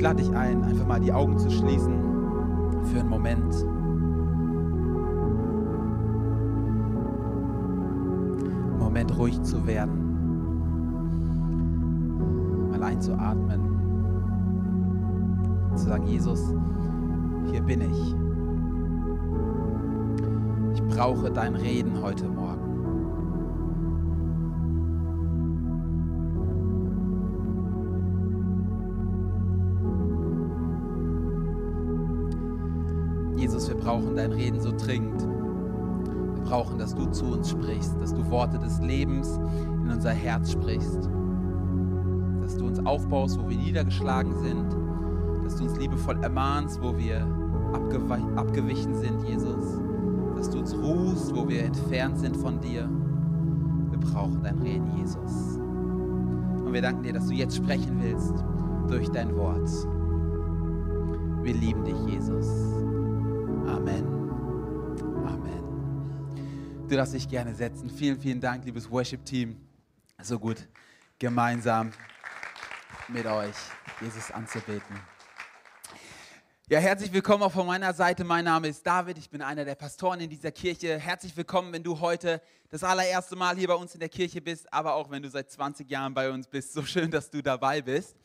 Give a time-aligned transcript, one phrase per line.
[0.00, 1.92] Ich lade dich ein, einfach mal die Augen zu schließen
[2.84, 3.54] für einen Moment.
[8.46, 9.92] Einen Moment ruhig zu werden.
[12.70, 13.60] Mal einzuatmen.
[15.74, 16.54] Zu sagen, Jesus,
[17.50, 18.16] hier bin ich.
[20.76, 22.69] Ich brauche dein Reden heute Morgen.
[33.80, 35.22] Brauchen dein Reden so dringend.
[35.22, 39.40] Wir brauchen, dass du zu uns sprichst, dass du Worte des Lebens
[39.82, 41.08] in unser Herz sprichst,
[42.42, 44.76] dass du uns aufbaust, wo wir niedergeschlagen sind,
[45.44, 47.26] dass du uns liebevoll ermahnst, wo wir
[48.36, 49.80] abgewichen sind, Jesus,
[50.36, 52.88] dass du uns ruhst, wo wir entfernt sind von dir.
[53.90, 55.58] Wir brauchen dein Reden, Jesus.
[56.64, 58.34] Und wir danken dir, dass du jetzt sprechen willst
[58.88, 59.70] durch dein Wort.
[61.42, 62.46] Wir lieben dich, Jesus.
[66.90, 67.88] Du darfst dich gerne setzen.
[67.88, 69.56] Vielen, vielen Dank, liebes Worship-Team.
[70.22, 70.66] So gut
[71.20, 71.92] gemeinsam
[73.06, 73.54] mit euch
[74.00, 74.98] Jesus anzubeten.
[76.68, 78.24] Ja, herzlich willkommen auch von meiner Seite.
[78.24, 79.18] Mein Name ist David.
[79.18, 80.98] Ich bin einer der Pastoren in dieser Kirche.
[80.98, 84.72] Herzlich willkommen, wenn du heute das allererste Mal hier bei uns in der Kirche bist,
[84.72, 86.72] aber auch wenn du seit 20 Jahren bei uns bist.
[86.72, 88.16] So schön, dass du dabei bist.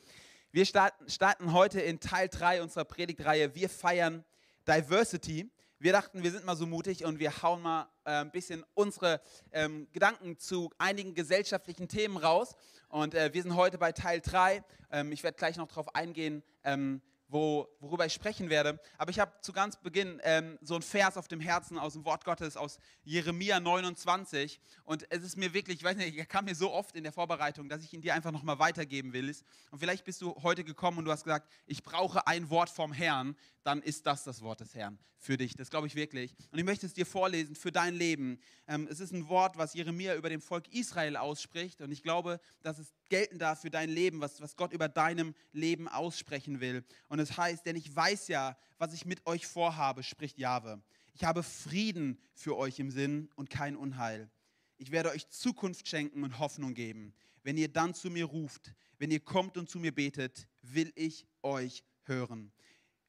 [0.52, 3.54] Wir starten, starten heute in Teil 3 unserer Predigtreihe.
[3.54, 4.26] Wir feiern
[4.68, 5.52] Diversity.
[5.78, 9.20] Wir dachten, wir sind mal so mutig und wir hauen mal äh, ein bisschen unsere
[9.52, 12.56] ähm, Gedanken zu einigen gesellschaftlichen Themen raus.
[12.88, 14.64] Und äh, wir sind heute bei Teil 3.
[14.92, 18.80] Ähm, ich werde gleich noch darauf eingehen, ähm, wo, worüber ich sprechen werde.
[18.98, 22.06] Aber ich habe zu ganz Beginn ähm, so ein Vers auf dem Herzen aus dem
[22.06, 24.60] Wort Gottes aus Jeremia 29.
[24.84, 27.14] Und es ist mir wirklich, ich weiß nicht, er kam mir so oft in der
[27.14, 29.26] Vorbereitung, dass ich ihn dir einfach nochmal weitergeben will.
[29.72, 32.94] Und vielleicht bist du heute gekommen und du hast gesagt, ich brauche ein Wort vom
[32.94, 33.36] Herrn.
[33.64, 35.56] Dann ist das das Wort des Herrn für dich.
[35.56, 36.36] Das glaube ich wirklich.
[36.52, 38.40] Und ich möchte es dir vorlesen für dein Leben.
[38.68, 41.82] Ähm, es ist ein Wort, was Jeremia über dem Volk Israel ausspricht.
[41.82, 45.36] Und ich glaube, dass es gelten darf für dein Leben, was, was Gott über deinem
[45.54, 46.84] Leben aussprechen will.
[47.08, 50.84] Und es heißt, denn ich weiß ja, was ich mit euch vorhabe, spricht Jahwe.
[51.14, 54.30] Ich habe Frieden für euch im Sinn und kein Unheil.
[54.78, 57.14] Ich werde euch Zukunft schenken und Hoffnung geben.
[57.42, 61.26] Wenn ihr dann zu mir ruft, wenn ihr kommt und zu mir betet, will ich
[61.42, 62.52] euch hören.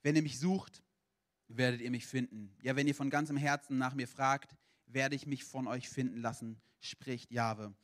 [0.05, 0.85] Wenn ihr mich sucht,
[1.49, 2.55] werdet ihr mich finden.
[2.63, 4.55] Ja, wenn ihr von ganzem Herzen nach mir fragt,
[4.87, 7.75] werde ich mich von euch finden lassen, spricht Jahwe.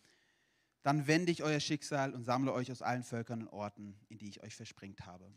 [0.82, 4.28] Dann wende ich euer Schicksal und sammle euch aus allen Völkern und Orten, in die
[4.28, 5.32] ich euch versprengt habe.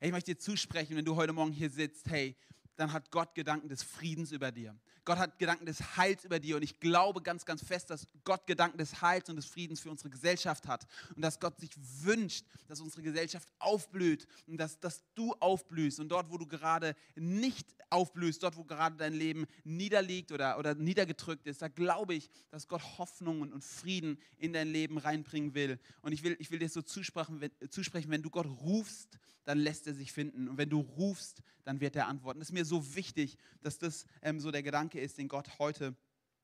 [0.00, 2.36] Ich möchte dir zusprechen, wenn du heute Morgen hier sitzt, hey,
[2.82, 4.76] dann hat Gott Gedanken des Friedens über dir.
[5.04, 6.56] Gott hat Gedanken des Heils über dir.
[6.56, 9.90] Und ich glaube ganz, ganz fest, dass Gott Gedanken des Heils und des Friedens für
[9.90, 10.86] unsere Gesellschaft hat.
[11.14, 11.70] Und dass Gott sich
[12.02, 16.00] wünscht, dass unsere Gesellschaft aufblüht und dass, dass du aufblühst.
[16.00, 20.74] Und dort, wo du gerade nicht aufblühst, dort, wo gerade dein Leben niederliegt oder, oder
[20.74, 25.78] niedergedrückt ist, da glaube ich, dass Gott Hoffnung und, Frieden in dein Leben reinbringen will.
[26.00, 29.58] Und ich will, ich will dir so zusprechen wenn, zusprechen, wenn du Gott rufst, dann
[29.58, 30.48] lässt er sich finden.
[30.48, 32.40] Und wenn du rufst, dann wird er antworten.
[32.40, 35.94] Das ist mir so wichtig, dass das ähm, so der Gedanke ist, den Gott heute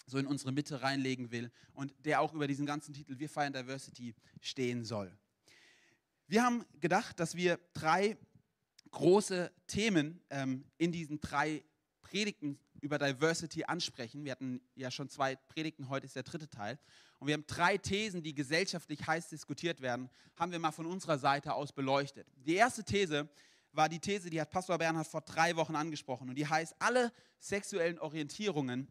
[0.07, 3.53] so in unsere Mitte reinlegen will und der auch über diesen ganzen Titel Wir feiern
[3.53, 5.13] Diversity stehen soll.
[6.27, 8.17] Wir haben gedacht, dass wir drei
[8.91, 11.63] große Themen ähm, in diesen drei
[12.11, 14.25] Predigten über Diversity ansprechen.
[14.25, 16.79] Wir hatten ja schon zwei Predigten, heute ist der dritte Teil.
[17.19, 21.19] Und wir haben drei Thesen, die gesellschaftlich heiß diskutiert werden, haben wir mal von unserer
[21.19, 22.27] Seite aus beleuchtet.
[22.47, 23.29] Die erste These
[23.73, 26.29] war die These, die hat Pastor Bernhard vor drei Wochen angesprochen.
[26.31, 28.89] Und die heißt, alle sexuellen Orientierungen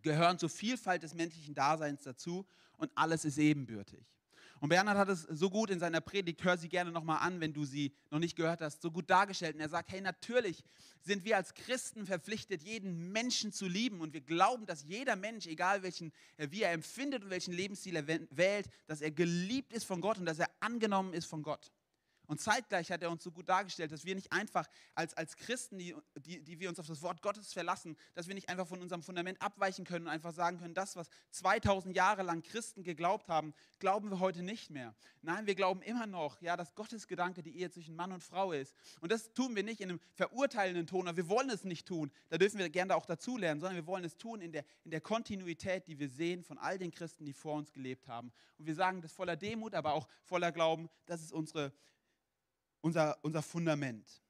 [0.00, 4.06] gehören zur Vielfalt des menschlichen Daseins dazu und alles ist ebenbürtig.
[4.60, 7.52] Und Bernhard hat es so gut in seiner Predigt, hör sie gerne nochmal an, wenn
[7.52, 9.54] du sie noch nicht gehört hast, so gut dargestellt.
[9.54, 10.64] Und er sagt, hey, natürlich
[11.00, 14.00] sind wir als Christen verpflichtet, jeden Menschen zu lieben.
[14.00, 17.96] Und wir glauben, dass jeder Mensch, egal welchen, äh, wie er empfindet und welchen Lebensstil
[17.96, 21.70] er wählt, dass er geliebt ist von Gott und dass er angenommen ist von Gott.
[22.28, 25.78] Und zeitgleich hat er uns so gut dargestellt, dass wir nicht einfach als, als Christen,
[25.78, 28.82] die, die, die wir uns auf das Wort Gottes verlassen, dass wir nicht einfach von
[28.82, 33.28] unserem Fundament abweichen können und einfach sagen können, das, was 2000 Jahre lang Christen geglaubt
[33.28, 34.94] haben, glauben wir heute nicht mehr.
[35.22, 38.52] Nein, wir glauben immer noch, ja, dass Gottes Gedanke die Ehe zwischen Mann und Frau
[38.52, 38.76] ist.
[39.00, 42.12] Und das tun wir nicht in einem verurteilenden Ton, aber wir wollen es nicht tun.
[42.28, 45.00] Da dürfen wir gerne auch dazulernen, sondern wir wollen es tun in der, in der
[45.00, 48.32] Kontinuität, die wir sehen von all den Christen, die vor uns gelebt haben.
[48.58, 51.72] Und wir sagen das voller Demut, aber auch voller Glauben, das ist unsere
[52.88, 54.22] unser, unser Fundament.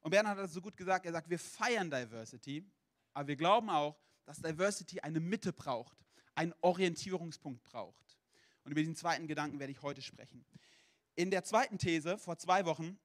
[0.00, 2.64] Und Bernhard hat das so gut gesagt, er sagt, wir feiern Diversity,
[3.12, 5.98] aber wir glauben auch, dass Diversity eine Mitte braucht,
[6.36, 8.16] einen Orientierungspunkt braucht.
[8.62, 10.44] Und über diesen zweiten Gedanken werde ich heute sprechen.
[11.16, 12.98] In der zweiten These vor zwei Wochen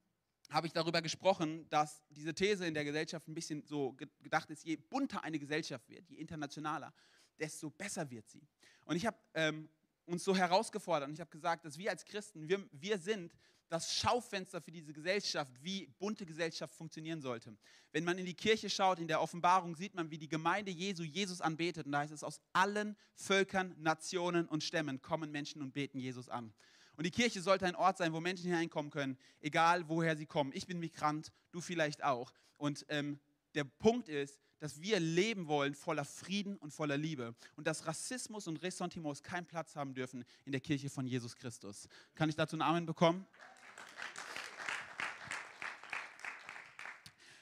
[0.51, 4.63] habe ich darüber gesprochen, dass diese These in der Gesellschaft ein bisschen so gedacht ist,
[4.63, 6.93] je bunter eine Gesellschaft wird, je internationaler,
[7.39, 8.47] desto besser wird sie.
[8.85, 9.69] Und ich habe ähm,
[10.05, 13.33] uns so herausgefordert und ich habe gesagt, dass wir als Christen, wir, wir sind
[13.71, 17.55] das Schaufenster für diese Gesellschaft, wie bunte Gesellschaft funktionieren sollte.
[17.93, 21.03] Wenn man in die Kirche schaut, in der Offenbarung sieht man, wie die Gemeinde Jesu
[21.03, 21.85] Jesus anbetet.
[21.85, 26.27] Und da heißt es, aus allen Völkern, Nationen und Stämmen kommen Menschen und beten Jesus
[26.27, 26.53] an.
[26.97, 30.51] Und die Kirche sollte ein Ort sein, wo Menschen hineinkommen können, egal woher sie kommen.
[30.53, 32.33] Ich bin Migrant, du vielleicht auch.
[32.57, 33.21] Und ähm,
[33.55, 38.47] der Punkt ist, dass wir leben wollen voller Frieden und voller Liebe und dass Rassismus
[38.47, 41.87] und Ressentiments keinen Platz haben dürfen in der Kirche von Jesus Christus.
[42.15, 43.25] Kann ich dazu einen Amen bekommen?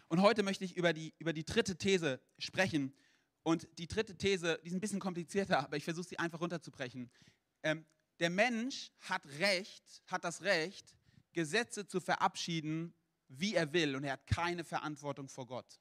[0.09, 2.93] Und heute möchte ich über die, über die dritte These sprechen.
[3.43, 7.09] Und die dritte These, die ist ein bisschen komplizierter, aber ich versuche sie einfach runterzubrechen.
[7.63, 7.85] Ähm,
[8.19, 10.95] der Mensch hat Recht, hat das Recht,
[11.33, 12.93] Gesetze zu verabschieden,
[13.27, 15.79] wie er will, und er hat keine Verantwortung vor Gott.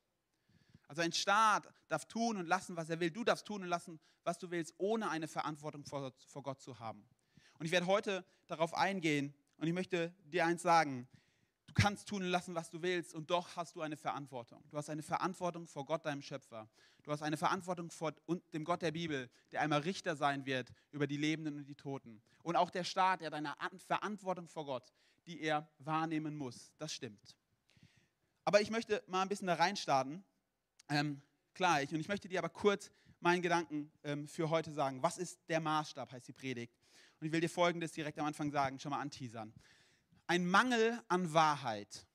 [0.87, 3.11] Also ein Staat darf tun und lassen, was er will.
[3.11, 6.79] Du darfst tun und lassen, was du willst, ohne eine Verantwortung vor, vor Gott zu
[6.79, 7.09] haben.
[7.59, 11.09] Und ich werde heute darauf eingehen und ich möchte dir eins sagen.
[11.69, 14.65] Du kannst tun und lassen, was du willst, und doch hast du eine Verantwortung.
[14.70, 16.69] Du hast eine Verantwortung vor Gott, deinem Schöpfer.
[17.03, 18.15] Du hast eine Verantwortung vor
[18.53, 22.23] dem Gott der Bibel, der einmal Richter sein wird über die Lebenden und die Toten.
[22.43, 24.93] Und auch der Staat, der hat eine Verantwortung vor Gott,
[25.26, 26.73] die er wahrnehmen muss.
[26.79, 27.37] Das stimmt.
[28.47, 30.25] Aber ich möchte mal ein bisschen da reinstarten,
[30.88, 31.21] ähm,
[31.53, 31.93] gleich.
[31.93, 32.91] Und ich möchte dir aber kurz
[33.21, 35.03] meinen Gedanken ähm, für heute sagen.
[35.03, 36.75] Was ist der Maßstab, heißt die Predigt.
[37.21, 39.53] Und ich will dir Folgendes direkt am Anfang sagen, schon mal anteasern.
[40.29, 42.07] Ein Mangel an Wahrheit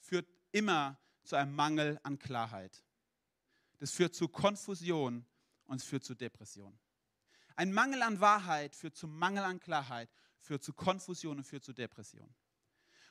[0.00, 2.82] führt immer zu einem Mangel an Klarheit.
[3.78, 5.24] Das führt zu Konfusion
[5.66, 6.76] und es führt zu Depression.
[7.54, 11.72] Ein Mangel an Wahrheit führt zu Mangel an Klarheit, führt zu Konfusion und führt zu
[11.72, 12.28] Depression.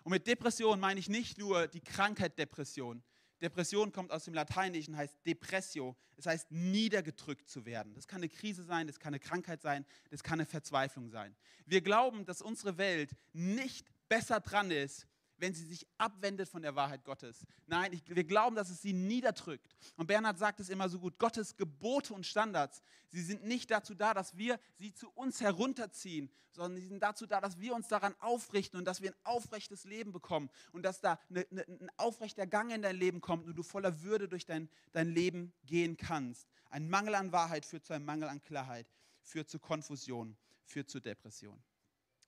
[0.04, 3.02] Und mit Depression meine ich nicht nur die Krankheit Depression.
[3.42, 5.96] Depression kommt aus dem Lateinischen, heißt Depressio.
[6.18, 7.94] Es heißt niedergedrückt zu werden.
[7.94, 11.34] Das kann eine Krise sein, das kann eine Krankheit sein, das kann eine Verzweiflung sein.
[11.66, 15.08] Wir glauben, dass unsere Welt nicht besser dran ist,
[15.38, 17.46] wenn sie sich abwendet von der Wahrheit Gottes.
[17.68, 19.76] Nein, ich, wir glauben, dass es sie niederdrückt.
[19.96, 23.94] Und Bernhard sagt es immer so gut, Gottes Gebote und Standards, sie sind nicht dazu
[23.94, 27.88] da, dass wir sie zu uns herunterziehen, sondern sie sind dazu da, dass wir uns
[27.88, 31.92] daran aufrichten und dass wir ein aufrechtes Leben bekommen und dass da eine, eine, ein
[31.98, 35.98] aufrechter Gang in dein Leben kommt und du voller Würde durch dein, dein Leben gehen
[35.98, 36.48] kannst.
[36.70, 38.88] Ein Mangel an Wahrheit führt zu einem Mangel an Klarheit,
[39.22, 41.62] führt zu Konfusion, führt zu Depression.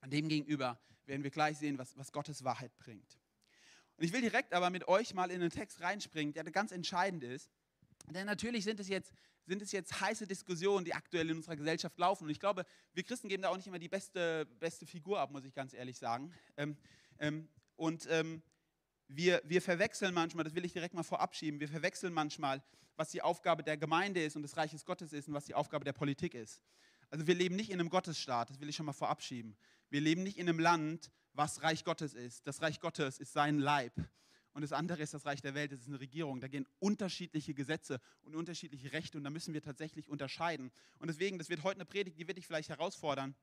[0.05, 3.19] Demgegenüber werden wir gleich sehen, was, was Gottes Wahrheit bringt.
[3.97, 7.23] Und ich will direkt aber mit euch mal in einen Text reinspringen, der ganz entscheidend
[7.23, 7.49] ist.
[8.07, 9.11] Denn natürlich sind es, jetzt,
[9.45, 12.23] sind es jetzt heiße Diskussionen, die aktuell in unserer Gesellschaft laufen.
[12.23, 15.31] Und ich glaube, wir Christen geben da auch nicht immer die beste, beste Figur ab,
[15.31, 16.31] muss ich ganz ehrlich sagen.
[16.55, 16.77] Ähm,
[17.17, 18.41] ähm, und ähm,
[19.09, 22.63] wir, wir verwechseln manchmal, das will ich direkt mal vorab schieben, wir verwechseln manchmal,
[22.95, 25.83] was die Aufgabe der Gemeinde ist und des Reiches Gottes ist und was die Aufgabe
[25.83, 26.61] der Politik ist.
[27.09, 29.57] Also wir leben nicht in einem Gottesstaat, das will ich schon mal vorab schieben.
[29.89, 32.45] Wir leben nicht in einem Land, was Reich Gottes ist.
[32.47, 33.93] Das Reich Gottes ist sein Leib.
[34.53, 36.41] Und das andere ist das Reich der Welt, das ist eine Regierung.
[36.41, 40.71] Da gehen unterschiedliche Gesetze und unterschiedliche Rechte und da müssen wir tatsächlich unterscheiden.
[40.97, 43.35] Und deswegen, das wird heute eine Predigt, die wird dich vielleicht herausfordern.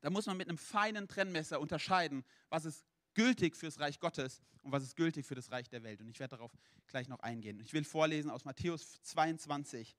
[0.00, 2.84] Da muss man mit einem feinen Trennmesser unterscheiden, was ist
[3.14, 6.00] gültig fürs Reich Gottes und was ist gültig für das Reich der Welt.
[6.00, 6.52] Und ich werde darauf
[6.88, 7.60] gleich noch eingehen.
[7.60, 9.96] Ich will vorlesen aus Matthäus 22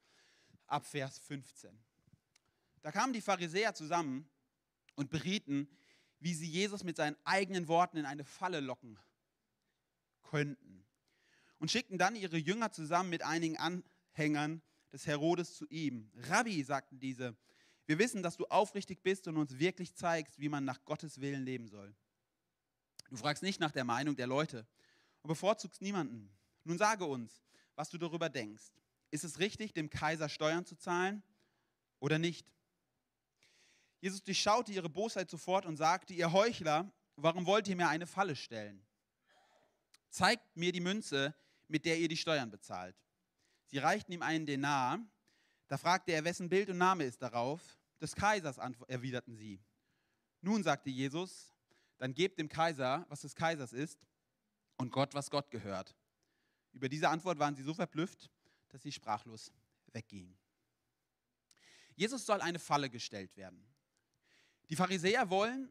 [0.68, 1.78] ab Vers 15.
[2.82, 4.28] Da kamen die Pharisäer zusammen
[4.96, 5.68] und berieten,
[6.20, 8.98] wie sie Jesus mit seinen eigenen Worten in eine Falle locken
[10.24, 10.86] könnten.
[11.60, 16.12] Und schickten dann ihre Jünger zusammen mit einigen Anhängern des Herodes zu ihm.
[16.16, 17.36] Rabbi, sagten diese,
[17.86, 21.44] wir wissen, dass du aufrichtig bist und uns wirklich zeigst, wie man nach Gottes Willen
[21.44, 21.94] leben soll.
[23.10, 24.66] Du fragst nicht nach der Meinung der Leute
[25.22, 26.32] und bevorzugst niemanden.
[26.64, 27.44] Nun sage uns,
[27.76, 28.72] was du darüber denkst.
[29.12, 31.22] Ist es richtig, dem Kaiser Steuern zu zahlen
[32.00, 32.52] oder nicht?
[34.04, 38.36] Jesus durchschaute ihre Bosheit sofort und sagte, ihr Heuchler, warum wollt ihr mir eine Falle
[38.36, 38.86] stellen?
[40.10, 41.34] Zeigt mir die Münze,
[41.70, 42.98] mit der ihr die Steuern bezahlt.
[43.68, 45.00] Sie reichten ihm einen Denar.
[45.70, 47.62] Da fragte er, wessen Bild und Name ist darauf?
[48.02, 48.58] Des Kaisers,
[48.90, 49.64] erwiderten sie.
[50.42, 51.54] Nun, sagte Jesus,
[51.98, 54.06] dann gebt dem Kaiser, was des Kaisers ist,
[54.76, 55.96] und Gott, was Gott gehört.
[56.74, 58.30] Über diese Antwort waren sie so verblüfft,
[58.68, 59.50] dass sie sprachlos
[59.94, 60.38] weggingen.
[61.96, 63.66] Jesus soll eine Falle gestellt werden.
[64.74, 65.70] Die Pharisäer wollen,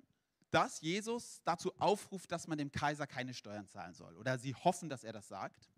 [0.53, 4.17] dass Jesus dazu aufruft, dass man dem Kaiser keine Steuern zahlen soll.
[4.17, 5.69] Oder sie hoffen, dass er das sagt.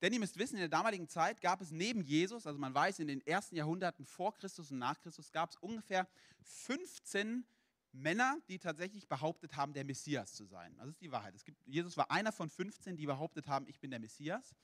[0.00, 3.00] Denn ihr müsst wissen, in der damaligen Zeit gab es neben Jesus, also man weiß,
[3.00, 6.06] in den ersten Jahrhunderten vor Christus und nach Christus gab es ungefähr
[6.44, 7.44] 15
[7.90, 10.72] Männer, die tatsächlich behauptet haben, der Messias zu sein.
[10.76, 11.34] Das ist die Wahrheit.
[11.34, 14.54] Es gibt, Jesus war einer von 15, die behauptet haben, ich bin der Messias.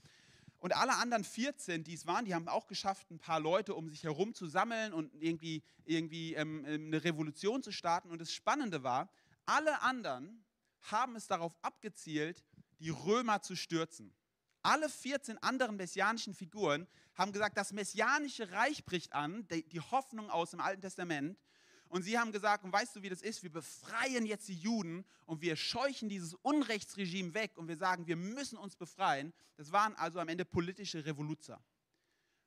[0.64, 3.90] Und alle anderen 14, die es waren, die haben auch geschafft, ein paar Leute um
[3.90, 8.10] sich herum zu sammeln und irgendwie, irgendwie ähm, ähm, eine Revolution zu starten.
[8.10, 9.10] Und das Spannende war,
[9.44, 10.42] alle anderen
[10.80, 12.42] haben es darauf abgezielt,
[12.78, 14.14] die Römer zu stürzen.
[14.62, 20.52] Alle 14 anderen messianischen Figuren haben gesagt, das messianische Reich bricht an, die Hoffnung aus
[20.52, 21.38] dem Alten Testament.
[21.94, 23.44] Und sie haben gesagt, und weißt du, wie das ist?
[23.44, 28.16] Wir befreien jetzt die Juden und wir scheuchen dieses Unrechtsregime weg und wir sagen, wir
[28.16, 29.32] müssen uns befreien.
[29.54, 31.62] Das waren also am Ende politische Revoluzer.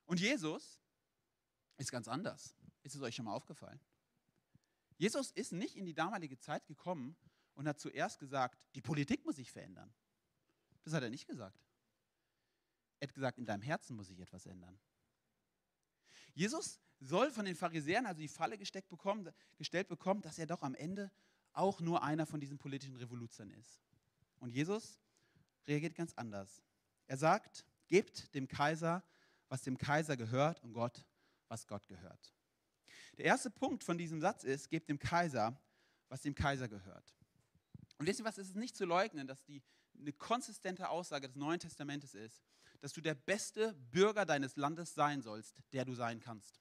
[0.04, 0.78] Und Jesus
[1.78, 2.54] ist ganz anders.
[2.82, 3.80] Ist es euch schon mal aufgefallen?
[4.98, 7.16] Jesus ist nicht in die damalige Zeit gekommen
[7.54, 9.90] und hat zuerst gesagt, die Politik muss sich verändern.
[10.84, 11.58] Das hat er nicht gesagt.
[13.00, 14.78] Er hat gesagt, in deinem Herzen muss sich etwas ändern.
[16.34, 20.62] Jesus soll von den Pharisäern also die Falle gesteckt bekommen, gestellt bekommen, dass er doch
[20.62, 21.10] am Ende
[21.52, 23.80] auch nur einer von diesen politischen Revoluzern ist.
[24.40, 24.98] Und Jesus
[25.66, 26.62] reagiert ganz anders.
[27.06, 29.02] Er sagt, gebt dem Kaiser,
[29.48, 31.04] was dem Kaiser gehört und Gott,
[31.48, 32.34] was Gott gehört.
[33.16, 35.58] Der erste Punkt von diesem Satz ist, gebt dem Kaiser,
[36.08, 37.14] was dem Kaiser gehört.
[37.98, 39.62] Und wisst ihr was, es ist nicht zu leugnen, dass die
[39.98, 42.44] eine konsistente Aussage des Neuen Testamentes ist,
[42.80, 46.60] dass du der beste Bürger deines Landes sein sollst, der du sein kannst.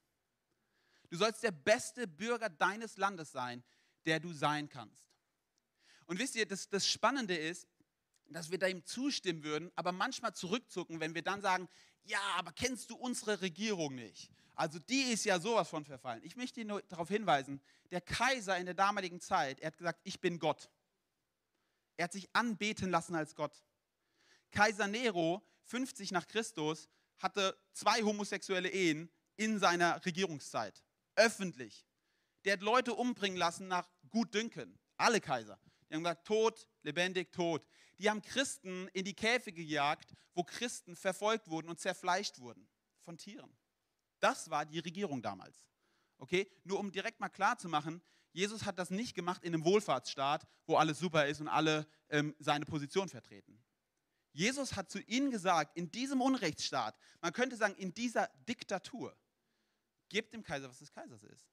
[1.09, 3.63] Du sollst der beste Bürger deines Landes sein,
[4.05, 5.07] der du sein kannst.
[6.05, 7.67] Und wisst ihr, das, das Spannende ist,
[8.29, 11.69] dass wir dem zustimmen würden, aber manchmal zurückzucken, wenn wir dann sagen,
[12.03, 14.31] ja, aber kennst du unsere Regierung nicht?
[14.55, 16.23] Also die ist ja sowas von verfallen.
[16.23, 17.61] Ich möchte nur darauf hinweisen,
[17.91, 20.69] der Kaiser in der damaligen Zeit, er hat gesagt, ich bin Gott.
[21.95, 23.63] Er hat sich anbeten lassen als Gott.
[24.51, 30.83] Kaiser Nero, 50 nach Christus, hatte zwei homosexuelle Ehen in seiner Regierungszeit
[31.17, 31.85] öffentlich.
[32.45, 34.79] Der hat Leute umbringen lassen nach Gutdünken.
[34.95, 35.59] Alle Kaiser.
[35.89, 37.67] Die haben gesagt, tot, lebendig, tot.
[37.97, 42.67] Die haben Christen in die Käfige gejagt, wo Christen verfolgt wurden und zerfleischt wurden
[43.01, 43.55] von Tieren.
[44.19, 45.67] Das war die Regierung damals.
[46.17, 46.49] Okay?
[46.63, 50.47] Nur um direkt mal klar zu machen, Jesus hat das nicht gemacht in einem Wohlfahrtsstaat,
[50.65, 53.63] wo alles super ist und alle ähm, seine Position vertreten.
[54.31, 59.17] Jesus hat zu ihnen gesagt, in diesem Unrechtsstaat, man könnte sagen, in dieser Diktatur,
[60.09, 61.47] Gebt dem Kaiser, was des Kaisers ist.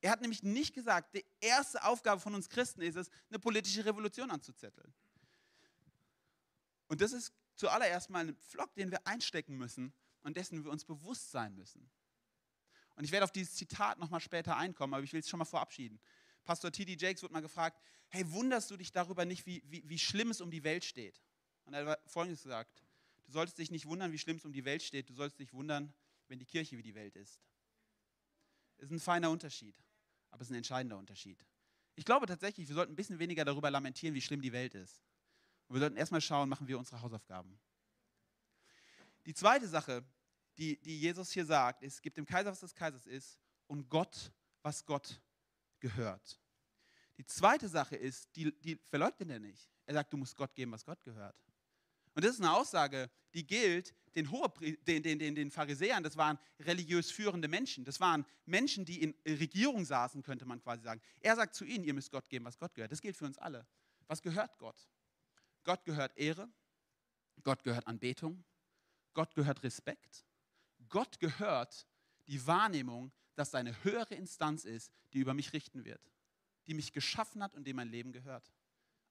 [0.00, 3.84] Er hat nämlich nicht gesagt, die erste Aufgabe von uns Christen ist es, eine politische
[3.84, 4.92] Revolution anzuzetteln.
[6.88, 10.84] Und das ist zuallererst mal ein Pflock, den wir einstecken müssen und dessen wir uns
[10.84, 11.90] bewusst sein müssen.
[12.94, 15.44] Und ich werde auf dieses Zitat nochmal später einkommen, aber ich will es schon mal
[15.44, 16.00] verabschieden.
[16.44, 16.96] Pastor T.D.
[16.98, 20.40] Jakes wurde mal gefragt, hey, wunderst du dich darüber nicht, wie, wie, wie schlimm es
[20.40, 21.20] um die Welt steht?
[21.64, 22.84] Und er hat Folgendes gesagt,
[23.24, 25.52] du solltest dich nicht wundern, wie schlimm es um die Welt steht, du solltest dich
[25.52, 25.92] wundern,
[26.28, 27.40] wenn die Kirche wie die Welt ist.
[28.78, 29.76] Ist ein feiner Unterschied,
[30.30, 31.44] aber es ist ein entscheidender Unterschied.
[31.94, 35.02] Ich glaube tatsächlich, wir sollten ein bisschen weniger darüber lamentieren, wie schlimm die Welt ist.
[35.66, 37.58] Und wir sollten erstmal schauen, machen wir unsere Hausaufgaben.
[39.24, 40.04] Die zweite Sache,
[40.58, 44.30] die, die Jesus hier sagt, ist, gibt dem Kaiser, was des Kaisers ist, und Gott,
[44.62, 45.20] was Gott
[45.80, 46.40] gehört.
[47.16, 49.70] Die zweite Sache ist, die, die verleugnet er nicht.
[49.86, 51.36] Er sagt, du musst Gott geben, was Gott gehört.
[52.16, 54.26] Und das ist eine Aussage, die gilt den,
[54.86, 57.84] den, den, den, Pharisäern, das waren religiös führende Menschen.
[57.84, 61.02] Das waren Menschen, die in Regierung saßen, könnte man quasi sagen.
[61.20, 62.90] Er sagt zu ihnen, ihr müsst Gott geben, was Gott gehört.
[62.90, 63.66] Das gilt für uns alle.
[64.06, 64.88] Was gehört Gott?
[65.64, 66.48] Gott gehört Ehre,
[67.42, 68.42] Gott gehört Anbetung,
[69.12, 70.24] Gott gehört Respekt,
[70.88, 71.86] Gott gehört
[72.28, 76.00] die Wahrnehmung, dass da höhere Instanz ist, die über mich richten wird,
[76.66, 78.50] die mich geschaffen hat und dem mein Leben gehört.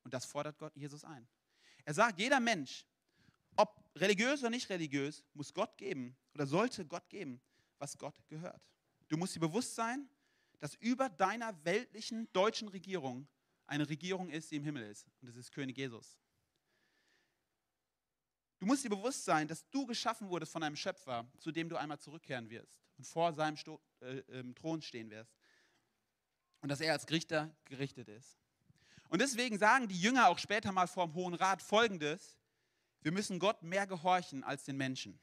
[0.04, 1.28] Und das fordert Gott Jesus ein.
[1.84, 2.86] Er sagt, jeder Mensch,
[3.96, 7.42] religiös oder nicht religiös, muss Gott geben oder sollte Gott geben,
[7.78, 8.62] was Gott gehört.
[9.08, 10.10] Du musst dir bewusst sein,
[10.60, 13.28] dass über deiner weltlichen deutschen Regierung
[13.68, 15.08] eine Regierung ist, die im Himmel ist.
[15.22, 16.18] Und das ist König Jesus.
[18.60, 21.76] Du musst dir bewusst sein, dass du geschaffen wurdest von einem Schöpfer, zu dem du
[21.76, 25.36] einmal zurückkehren wirst und vor seinem Sto äh, äh, Thron stehen wirst.
[26.62, 28.40] Und dass er als Richter gerichtet ist.
[29.10, 32.38] Und deswegen sagen die Jünger auch später mal vor dem Hohen Rat Folgendes,
[33.06, 35.20] wir müssen Gott mehr gehorchen als den Menschen.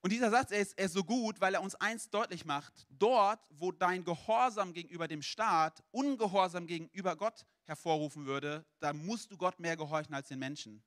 [0.00, 2.88] Und dieser Satz er ist, er ist so gut, weil er uns eins deutlich macht.
[2.90, 9.36] Dort, wo dein Gehorsam gegenüber dem Staat Ungehorsam gegenüber Gott hervorrufen würde, da musst du
[9.36, 10.82] Gott mehr gehorchen als den Menschen.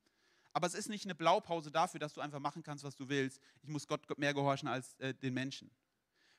[0.52, 3.40] Aber es ist nicht eine Blaupause dafür, dass du einfach machen kannst, was du willst.
[3.62, 5.72] Ich muss Gott mehr gehorchen als äh, den Menschen.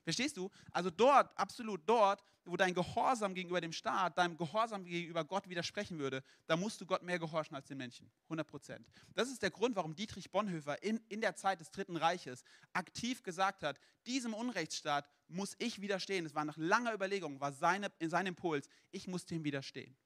[0.03, 0.51] Verstehst du?
[0.69, 5.97] Also dort, absolut dort, wo dein Gehorsam gegenüber dem Staat, deinem Gehorsam gegenüber Gott widersprechen
[5.97, 8.11] würde, da musst du Gott mehr gehorchen als den Menschen.
[8.25, 8.87] 100 Prozent.
[9.13, 13.23] Das ist der Grund, warum Dietrich Bonhoeffer in, in der Zeit des Dritten Reiches aktiv
[13.23, 16.25] gesagt hat, diesem Unrechtsstaat muss ich widerstehen.
[16.25, 19.97] Es war nach langer Überlegung, war seine, sein Impuls, ich muss dem widerstehen.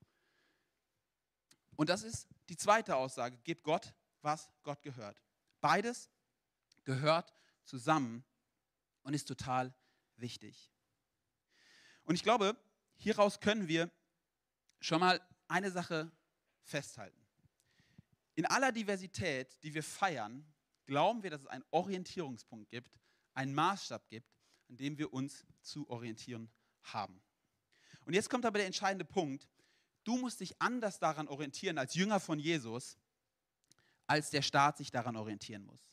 [1.75, 5.21] Und das ist die zweite Aussage, gib Gott, was Gott gehört.
[5.61, 6.09] Beides
[6.83, 7.33] gehört
[7.65, 8.23] zusammen
[9.03, 9.73] und ist total
[10.17, 10.71] wichtig.
[12.09, 12.57] Und ich glaube,
[12.97, 13.91] hieraus können wir
[14.81, 16.11] schon mal eine Sache
[16.63, 17.23] festhalten.
[18.33, 20.43] In aller Diversität, die wir feiern,
[20.87, 22.89] glauben wir, dass es einen Orientierungspunkt gibt,
[23.35, 24.27] einen Maßstab gibt,
[24.69, 26.49] an dem wir uns zu orientieren
[26.81, 27.21] haben.
[28.05, 29.47] Und jetzt kommt aber der entscheidende Punkt.
[30.03, 32.97] Du musst dich anders daran orientieren als Jünger von Jesus,
[34.07, 35.91] als der Staat sich daran orientieren muss.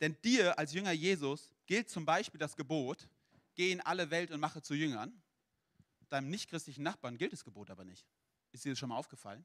[0.00, 3.08] Denn dir als Jünger Jesus gilt zum Beispiel das Gebot,
[3.58, 5.20] geh in alle Welt und mache zu Jüngern.
[6.10, 8.06] Deinem nichtchristlichen Nachbarn gilt das Gebot aber nicht.
[8.52, 9.44] Ist dir das schon mal aufgefallen?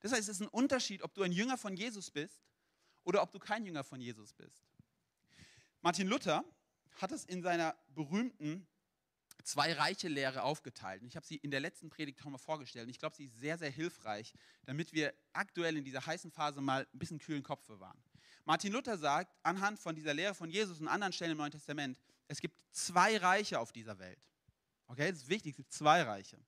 [0.00, 2.42] Das heißt, es ist ein Unterschied, ob du ein Jünger von Jesus bist
[3.04, 4.62] oder ob du kein Jünger von Jesus bist.
[5.80, 6.44] Martin Luther
[7.00, 8.66] hat es in seiner berühmten
[9.44, 11.02] zwei reiche Lehre aufgeteilt.
[11.02, 12.84] ich habe sie in der letzten Predigt auch mal vorgestellt.
[12.84, 14.34] Und ich glaube, sie ist sehr, sehr hilfreich,
[14.66, 18.00] damit wir aktuell in dieser heißen Phase mal ein bisschen kühlen Kopf bewahren.
[18.44, 21.98] Martin Luther sagt, anhand von dieser Lehre von Jesus und anderen Stellen im Neuen Testament,
[22.32, 24.18] es gibt zwei Reiche auf dieser Welt.
[24.86, 26.38] Okay, das ist wichtig, es gibt zwei Reiche.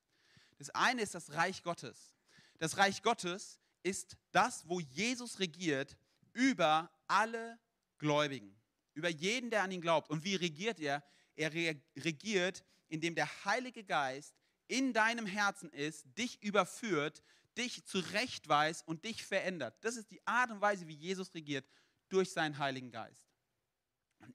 [0.58, 2.14] Das eine ist das Reich Gottes.
[2.58, 5.96] Das Reich Gottes ist das, wo Jesus regiert
[6.32, 7.58] über alle
[7.98, 8.58] Gläubigen,
[8.94, 10.08] über jeden, der an ihn glaubt.
[10.08, 11.04] Und wie regiert er?
[11.36, 14.34] Er regiert, indem der Heilige Geist
[14.68, 17.22] in deinem Herzen ist, dich überführt,
[17.58, 19.76] dich zurechtweist und dich verändert.
[19.82, 21.68] Das ist die Art und Weise, wie Jesus regiert
[22.08, 23.23] durch seinen Heiligen Geist.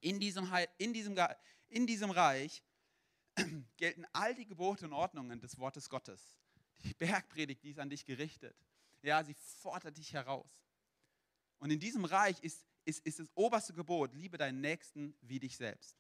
[0.02, 1.18] In diesem, in diesem,
[1.68, 2.64] in diesem Reich
[3.78, 6.38] gelten all die Gebote und Ordnungen des Wortes Gottes.
[6.84, 8.56] Die Bergpredigt, die ist an dich gerichtet.
[9.02, 10.50] Ja, sie fordert dich heraus.
[11.60, 15.58] Und in diesem Reich ist, ist, ist das oberste Gebot, liebe deinen Nächsten wie dich
[15.58, 15.96] selbst.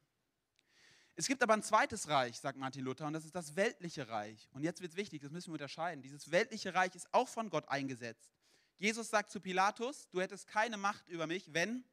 [1.15, 4.47] Es gibt aber ein zweites Reich, sagt Martin Luther, und das ist das weltliche Reich.
[4.53, 6.01] Und jetzt wird es wichtig, das müssen wir unterscheiden.
[6.01, 8.31] Dieses weltliche Reich ist auch von Gott eingesetzt.
[8.77, 11.83] Jesus sagt zu Pilatus, du hättest keine Macht über mich, wenn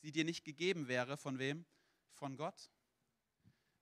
[0.00, 1.16] sie dir nicht gegeben wäre.
[1.16, 1.64] Von wem?
[2.12, 2.70] Von Gott.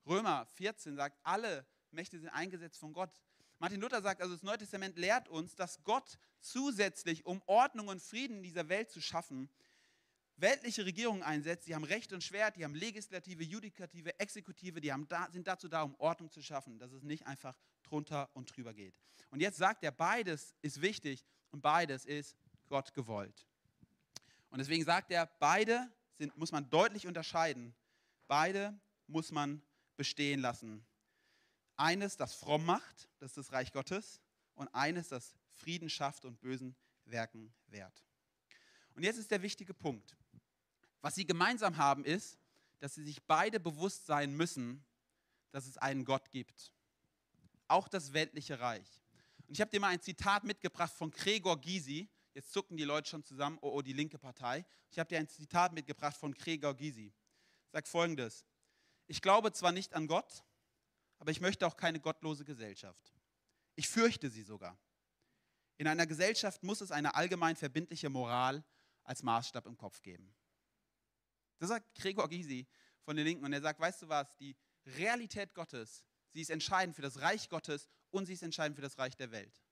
[0.06, 3.10] Römer 14 sagt, alle Mächte sind eingesetzt von Gott.
[3.58, 8.00] Martin Luther sagt also, das Neue Testament lehrt uns, dass Gott zusätzlich, um Ordnung und
[8.00, 9.50] Frieden in dieser Welt zu schaffen,
[10.36, 15.28] weltliche Regierungen einsetzt, die haben Recht und Schwert, die haben Legislative, Judikative, Exekutive, die da,
[15.32, 18.94] sind dazu da, um Ordnung zu schaffen, dass es nicht einfach drunter und drüber geht.
[19.30, 22.36] Und jetzt sagt er, beides ist wichtig und beides ist
[22.68, 23.46] Gott gewollt.
[24.50, 27.74] Und deswegen sagt er, beide sind, muss man deutlich unterscheiden.
[28.26, 29.62] Beide muss man
[29.96, 30.84] bestehen lassen.
[31.76, 34.20] Eines, das fromm macht, das ist das Reich Gottes,
[34.54, 38.04] und eines, das Frieden schafft und bösen Werken wehrt.
[38.94, 40.16] Und jetzt ist der wichtige Punkt.
[41.00, 42.38] Was sie gemeinsam haben, ist,
[42.80, 44.84] dass sie sich beide bewusst sein müssen,
[45.52, 46.72] dass es einen Gott gibt.
[47.68, 49.02] Auch das weltliche Reich.
[49.46, 52.08] Und ich habe dir mal ein Zitat mitgebracht von Gregor Gysi.
[52.34, 54.64] Jetzt zucken die Leute schon zusammen, oh, oh, die linke Partei.
[54.90, 57.12] Ich habe dir ein Zitat mitgebracht von Gregor Gysi.
[57.72, 58.44] Sagt folgendes:
[59.06, 60.44] Ich glaube zwar nicht an Gott,
[61.18, 63.12] aber ich möchte auch keine gottlose Gesellschaft.
[63.74, 64.78] Ich fürchte sie sogar.
[65.78, 68.64] In einer Gesellschaft muss es eine allgemein verbindliche Moral
[69.04, 70.34] als Maßstab im Kopf geben.
[71.58, 72.66] Das sagt Gregor Gysi
[73.02, 76.94] von den Linken und er sagt, weißt du was, die Realität Gottes, sie ist entscheidend
[76.94, 79.62] für das Reich Gottes und sie ist entscheidend für das Reich der Welt.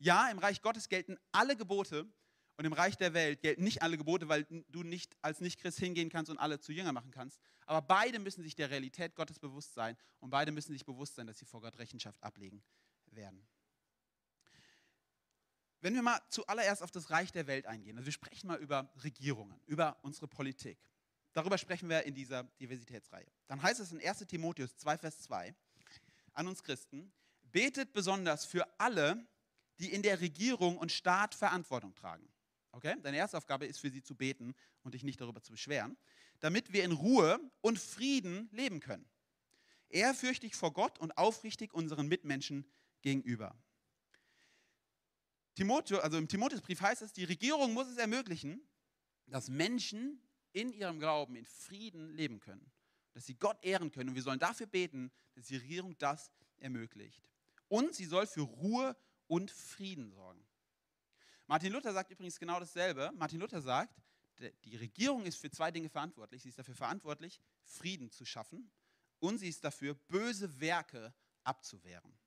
[0.00, 2.10] Ja, im Reich Gottes gelten alle Gebote
[2.56, 6.08] und im Reich der Welt gelten nicht alle Gebote, weil du nicht als Nicht-Christ hingehen
[6.08, 7.38] kannst und alle zu Jünger machen kannst.
[7.66, 11.26] Aber beide müssen sich der Realität Gottes bewusst sein und beide müssen sich bewusst sein,
[11.26, 12.62] dass sie vor Gott Rechenschaft ablegen
[13.10, 13.46] werden.
[15.82, 18.90] Wenn wir mal zuallererst auf das Reich der Welt eingehen, also wir sprechen mal über
[19.04, 20.78] Regierungen, über unsere Politik.
[21.32, 23.26] Darüber sprechen wir in dieser Diversitätsreihe.
[23.46, 25.54] Dann heißt es in 1 Timotheus 2, Vers 2
[26.32, 29.26] an uns Christen, betet besonders für alle,
[29.80, 32.28] die in der Regierung und Staat Verantwortung tragen.
[32.72, 32.96] Okay?
[33.02, 35.96] Deine erste Aufgabe ist für sie zu beten und dich nicht darüber zu beschweren,
[36.38, 39.08] damit wir in Ruhe und Frieden leben können.
[39.88, 42.70] Ehrfürchtig vor Gott und aufrichtig unseren Mitmenschen
[43.02, 43.58] gegenüber.
[45.54, 48.62] Timotheus, also im Timotheusbrief heißt es, die Regierung muss es ermöglichen,
[49.26, 52.70] dass Menschen in ihrem Glauben in Frieden leben können,
[53.12, 54.10] dass sie Gott ehren können.
[54.10, 57.28] Und wir sollen dafür beten, dass die Regierung das ermöglicht.
[57.68, 58.96] Und sie soll für Ruhe
[59.30, 60.44] und Frieden sorgen.
[61.46, 63.12] Martin Luther sagt übrigens genau dasselbe.
[63.14, 63.94] Martin Luther sagt,
[64.64, 66.42] die Regierung ist für zwei Dinge verantwortlich.
[66.42, 68.72] Sie ist dafür verantwortlich, Frieden zu schaffen
[69.20, 71.14] und sie ist dafür, böse Werke
[71.44, 72.18] abzuwehren.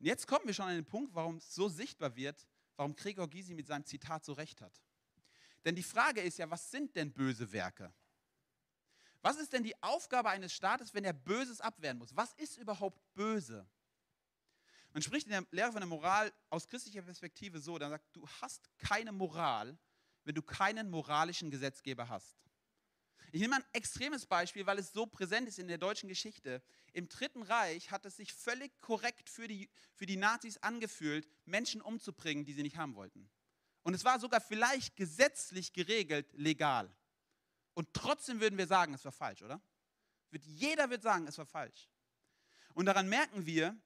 [0.00, 3.30] Und jetzt kommen wir schon an den Punkt, warum es so sichtbar wird, warum Gregor
[3.30, 4.82] Gysi mit seinem Zitat so recht hat.
[5.64, 7.94] Denn die Frage ist ja, was sind denn böse Werke?
[9.22, 12.16] Was ist denn die Aufgabe eines Staates, wenn er Böses abwehren muss?
[12.16, 13.66] Was ist überhaupt böse?
[14.94, 18.28] Man spricht in der Lehre von der Moral aus christlicher Perspektive so, dann sagt, du
[18.40, 19.76] hast keine Moral,
[20.22, 22.36] wenn du keinen moralischen Gesetzgeber hast.
[23.32, 26.62] Ich nehme ein extremes Beispiel, weil es so präsent ist in der deutschen Geschichte.
[26.92, 31.80] Im Dritten Reich hat es sich völlig korrekt für die, für die Nazis angefühlt, Menschen
[31.80, 33.28] umzubringen, die sie nicht haben wollten.
[33.82, 36.88] Und es war sogar vielleicht gesetzlich geregelt, legal.
[37.74, 39.60] Und trotzdem würden wir sagen, es war falsch, oder?
[40.30, 41.90] Jeder wird sagen, es war falsch.
[42.74, 43.76] Und daran merken wir,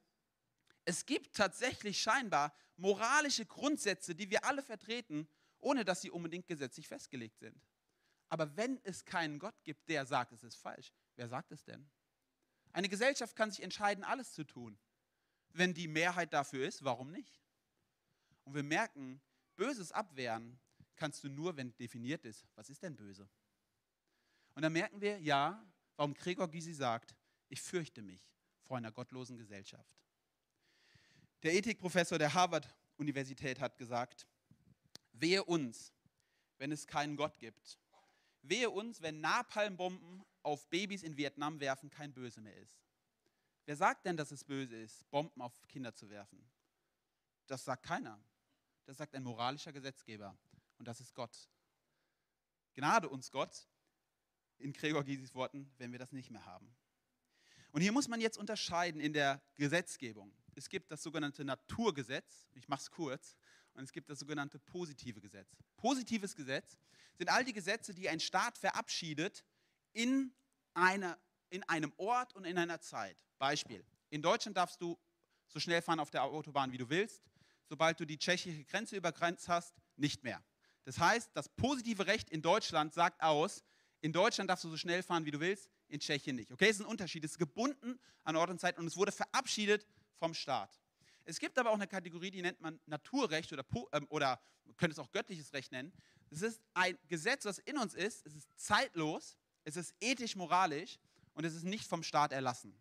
[0.89, 6.89] es gibt tatsächlich scheinbar moralische Grundsätze, die wir alle vertreten, ohne dass sie unbedingt gesetzlich
[6.89, 7.61] festgelegt sind.
[8.31, 11.91] Aber wenn es keinen Gott gibt, der sagt, es ist falsch, wer sagt es denn?
[12.73, 14.79] Eine Gesellschaft kann sich entscheiden, alles zu tun.
[15.51, 17.39] Wenn die Mehrheit dafür ist, warum nicht?
[18.45, 19.21] Und wir merken,
[19.57, 20.59] Böses abwehren
[20.97, 23.29] kannst du nur, wenn definiert ist, was ist denn böse?
[24.55, 25.63] Und dann merken wir, ja,
[25.97, 27.15] warum Gregor Gysi sagt,
[27.51, 28.27] ich fürchte mich
[28.63, 29.99] vor einer gottlosen Gesellschaft.
[31.43, 34.27] Der Ethikprofessor der Harvard-Universität hat gesagt,
[35.13, 35.93] wehe uns,
[36.59, 37.79] wenn es keinen Gott gibt.
[38.43, 42.83] Wehe uns, wenn Napalmbomben auf Babys in Vietnam werfen kein Böse mehr ist.
[43.67, 46.43] Wer sagt denn, dass es böse ist, Bomben auf Kinder zu werfen?
[47.47, 48.19] Das sagt keiner.
[48.87, 50.37] Das sagt ein moralischer Gesetzgeber.
[50.79, 51.51] Und das ist Gott.
[52.75, 53.69] Gnade uns Gott,
[54.59, 56.75] in Gregor Gysis Worten, wenn wir das nicht mehr haben.
[57.71, 60.33] Und hier muss man jetzt unterscheiden in der Gesetzgebung.
[60.59, 63.37] Es gibt das sogenannte Naturgesetz, ich mache es kurz,
[63.75, 65.57] und es gibt das sogenannte positive Gesetz.
[65.77, 66.77] Positives Gesetz
[67.15, 69.45] sind all die Gesetze, die ein Staat verabschiedet
[69.93, 70.35] in,
[70.75, 71.17] eine,
[71.51, 73.17] in einem Ort und in einer Zeit.
[73.39, 74.99] Beispiel, in Deutschland darfst du
[75.47, 77.23] so schnell fahren auf der Autobahn, wie du willst.
[77.69, 80.43] Sobald du die tschechische Grenze übergrenzt hast, nicht mehr.
[80.85, 83.63] Das heißt, das positive Recht in Deutschland sagt aus,
[84.01, 86.51] in Deutschland darfst du so schnell fahren, wie du willst, in Tschechien nicht.
[86.51, 87.25] Okay, es ist ein Unterschied.
[87.25, 89.87] Es ist gebunden an Ort und Zeit und es wurde verabschiedet
[90.19, 90.79] vom Staat.
[91.25, 94.93] Es gibt aber auch eine Kategorie, die nennt man Naturrecht oder, ähm, oder man könnte
[94.93, 95.93] es auch göttliches Recht nennen.
[96.31, 98.27] Es ist ein Gesetz, was in uns ist.
[98.27, 100.99] Es ist zeitlos, es ist ethisch-moralisch
[101.35, 102.75] und es ist nicht vom Staat erlassen.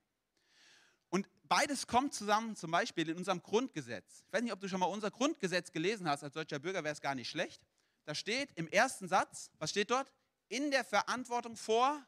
[1.10, 4.24] Und beides kommt zusammen, zum Beispiel in unserem Grundgesetz.
[4.28, 6.24] Ich weiß nicht, ob du schon mal unser Grundgesetz gelesen hast.
[6.24, 7.66] Als deutscher Bürger wäre es gar nicht schlecht.
[8.04, 10.12] Da steht im ersten Satz, was steht dort?
[10.50, 12.06] in der Verantwortung vor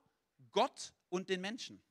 [0.52, 1.82] Gott und den Menschen.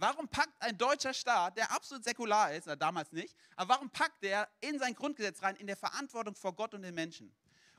[0.00, 4.48] Warum packt ein deutscher Staat, der absolut säkular ist, damals nicht, aber warum packt der
[4.62, 7.30] in sein Grundgesetz rein, in der Verantwortung vor Gott und den Menschen?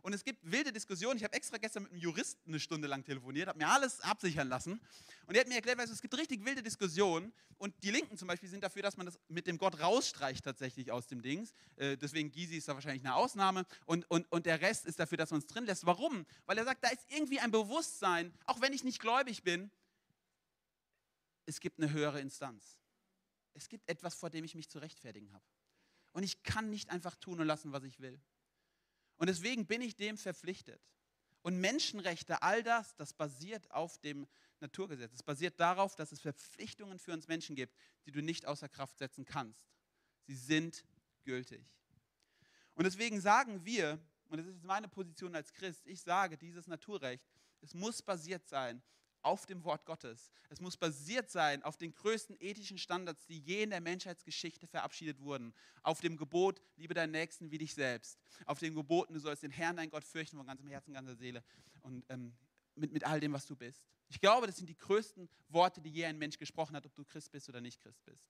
[0.04, 1.18] Und es gibt wilde Diskussionen.
[1.18, 4.50] Ich habe extra gestern mit einem Juristen eine Stunde lang telefoniert, habe mir alles absichern
[4.50, 4.80] lassen.
[5.26, 7.34] Und er hat mir erklärt, weißt du, es gibt richtig wilde Diskussionen.
[7.58, 10.92] Und die Linken zum Beispiel sind dafür, dass man das mit dem Gott rausstreicht tatsächlich
[10.92, 11.54] aus dem Dings.
[11.76, 13.66] Äh, deswegen Gysi ist da wahrscheinlich eine Ausnahme.
[13.86, 15.86] Und, und, und der Rest ist dafür, dass man es drin lässt.
[15.88, 16.26] Warum?
[16.46, 19.72] Weil er sagt, da ist irgendwie ein Bewusstsein, auch wenn ich nicht gläubig bin,
[21.46, 22.80] es gibt eine höhere Instanz.
[23.54, 25.46] Es gibt etwas, vor dem ich mich zu rechtfertigen habe.
[26.14, 28.20] Und ich kann nicht einfach tun und lassen, was ich will.
[29.18, 30.82] Und deswegen bin ich dem verpflichtet.
[31.42, 34.28] Und Menschenrechte, all das, das basiert auf dem
[34.60, 35.14] Naturgesetz.
[35.14, 37.76] Es basiert darauf, dass es Verpflichtungen für uns Menschen gibt,
[38.06, 39.66] die du nicht außer Kraft setzen kannst.
[40.28, 40.86] Sie sind
[41.24, 41.66] gültig.
[42.76, 44.00] Und deswegen sagen wir,
[44.30, 47.26] und das ist meine Position als Christ, ich sage, dieses Naturrecht,
[47.62, 48.82] es muss basiert sein
[49.24, 50.32] auf dem Wort Gottes.
[50.50, 55.20] Es muss basiert sein auf den größten ethischen Standards, die je in der Menschheitsgeschichte verabschiedet
[55.22, 55.54] wurden.
[55.84, 58.20] Auf dem Gebot, liebe deinen Nächsten wie dich selbst.
[58.46, 61.44] Auf dem Gebot, du sollst den Herrn, dein Gott, fürchten von ganzem Herzen, ganzer Seele
[61.82, 62.34] und ähm,
[62.76, 63.84] mit, mit all dem, was du bist.
[64.10, 67.06] Ich glaube, das sind die größten Worte, die je ein Mensch gesprochen hat, ob du
[67.06, 68.26] Christ bist oder nicht Christ bist.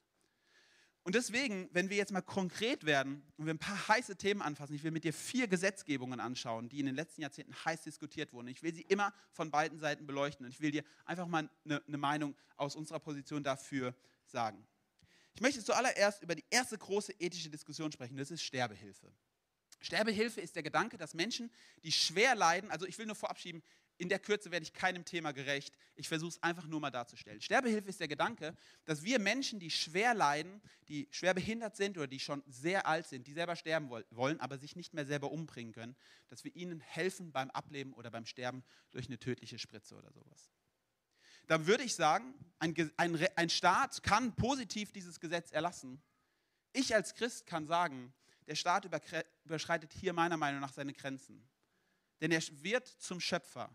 [1.03, 4.75] Und deswegen, wenn wir jetzt mal konkret werden und wir ein paar heiße Themen anfassen,
[4.75, 8.47] ich will mit dir vier Gesetzgebungen anschauen, die in den letzten Jahrzehnten heiß diskutiert wurden.
[8.49, 11.83] Ich will sie immer von beiden Seiten beleuchten und ich will dir einfach mal eine,
[11.87, 14.67] eine Meinung aus unserer Position dafür sagen.
[15.33, 19.11] Ich möchte zuallererst über die erste große ethische Diskussion sprechen, das ist Sterbehilfe.
[19.79, 21.51] Sterbehilfe ist der Gedanke, dass Menschen,
[21.83, 23.63] die schwer leiden, also ich will nur vorab schieben,
[24.01, 25.77] in der Kürze werde ich keinem Thema gerecht.
[25.95, 27.39] Ich versuche es einfach nur mal darzustellen.
[27.39, 32.07] Sterbehilfe ist der Gedanke, dass wir Menschen, die schwer leiden, die schwer behindert sind oder
[32.07, 35.71] die schon sehr alt sind, die selber sterben wollen, aber sich nicht mehr selber umbringen
[35.71, 35.95] können,
[36.29, 40.49] dass wir ihnen helfen beim Ableben oder beim Sterben durch eine tödliche Spritze oder sowas.
[41.45, 46.01] Da würde ich sagen, ein, ein, ein Staat kann positiv dieses Gesetz erlassen.
[46.73, 48.15] Ich als Christ kann sagen,
[48.47, 48.87] der Staat
[49.43, 51.47] überschreitet hier meiner Meinung nach seine Grenzen.
[52.19, 53.71] Denn er wird zum Schöpfer.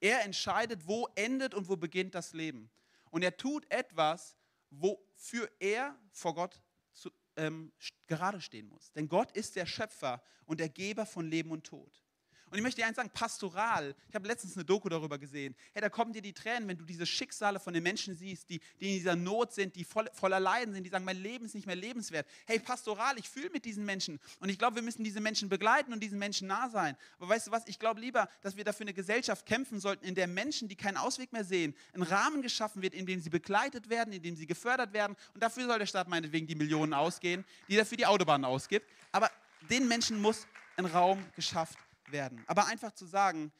[0.00, 2.70] Er entscheidet, wo endet und wo beginnt das Leben.
[3.10, 4.36] Und er tut etwas,
[4.70, 6.60] wofür er vor Gott
[6.92, 7.72] zu, ähm,
[8.06, 8.92] gerade stehen muss.
[8.92, 12.05] Denn Gott ist der Schöpfer und der Geber von Leben und Tod.
[12.50, 15.82] Und ich möchte dir eins sagen, pastoral, ich habe letztens eine Doku darüber gesehen, hey,
[15.82, 18.90] da kommen dir die Tränen, wenn du diese Schicksale von den Menschen siehst, die, die
[18.90, 21.66] in dieser Not sind, die voll, voller Leiden sind, die sagen, mein Leben ist nicht
[21.66, 22.24] mehr lebenswert.
[22.46, 25.92] Hey, pastoral, ich fühle mit diesen Menschen und ich glaube, wir müssen diese Menschen begleiten
[25.92, 26.96] und diesen Menschen nah sein.
[27.18, 30.14] Aber weißt du was, ich glaube lieber, dass wir dafür eine Gesellschaft kämpfen sollten, in
[30.14, 33.88] der Menschen, die keinen Ausweg mehr sehen, ein Rahmen geschaffen wird, in dem sie begleitet
[33.88, 37.44] werden, in dem sie gefördert werden und dafür soll der Staat meinetwegen die Millionen ausgehen,
[37.68, 38.88] die er für die Autobahnen ausgibt.
[39.10, 39.32] Aber
[39.68, 42.42] den Menschen muss ein Raum geschafft werden.
[42.46, 43.52] Aber einfach zu sagen,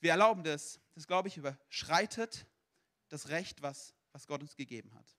[0.00, 2.46] wir erlauben das, das glaube ich, überschreitet
[3.08, 5.16] das Recht, was, was Gott uns gegeben hat.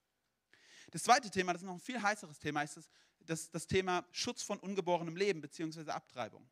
[0.90, 4.04] Das zweite Thema, das ist noch ein viel heißeres Thema, ist das, das, das Thema
[4.10, 5.90] Schutz von ungeborenem Leben bzw.
[5.90, 6.48] Abtreibung.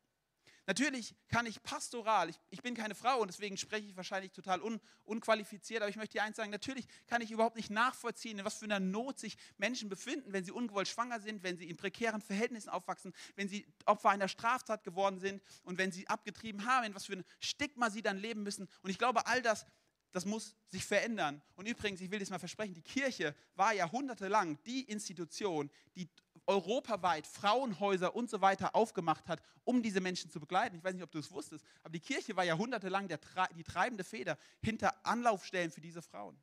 [0.69, 4.61] Natürlich kann ich pastoral, ich, ich bin keine Frau und deswegen spreche ich wahrscheinlich total
[4.61, 8.45] un, unqualifiziert, aber ich möchte dir eins sagen, natürlich kann ich überhaupt nicht nachvollziehen, in
[8.45, 11.75] was für einer Not sich Menschen befinden, wenn sie ungewollt schwanger sind, wenn sie in
[11.75, 16.85] prekären Verhältnissen aufwachsen, wenn sie Opfer einer Straftat geworden sind und wenn sie abgetrieben haben,
[16.85, 18.69] in was für ein Stigma sie dann leben müssen.
[18.83, 19.65] Und ich glaube, all das
[20.11, 21.41] das muss sich verändern.
[21.55, 26.09] Und übrigens, ich will das mal versprechen, die Kirche war jahrhundertelang die Institution, die
[26.49, 30.75] europaweit Frauenhäuser und so weiter aufgemacht hat, um diese Menschen zu begleiten.
[30.75, 33.19] Ich weiß nicht, ob du es wusstest, aber die Kirche war jahrhundertelang der,
[33.55, 36.37] die treibende Feder hinter Anlaufstellen für diese Frauen.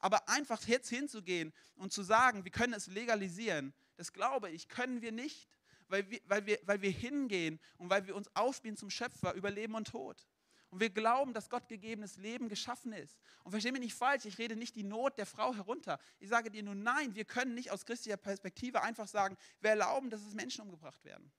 [0.00, 5.00] Aber einfach jetzt hinzugehen und zu sagen, wir können es legalisieren, das glaube ich, können
[5.00, 5.48] wir nicht,
[5.86, 9.50] weil wir, weil wir, weil wir hingehen und weil wir uns aufspielen zum Schöpfer über
[9.50, 10.26] Leben und Tod.
[10.74, 13.16] Und wir glauben, dass Gott gegebenes Leben geschaffen ist.
[13.44, 16.00] Und verstehe mich nicht falsch, ich rede nicht die Not der Frau herunter.
[16.18, 20.10] Ich sage dir nur, nein, wir können nicht aus christlicher Perspektive einfach sagen, wir erlauben,
[20.10, 21.30] dass es Menschen umgebracht werden.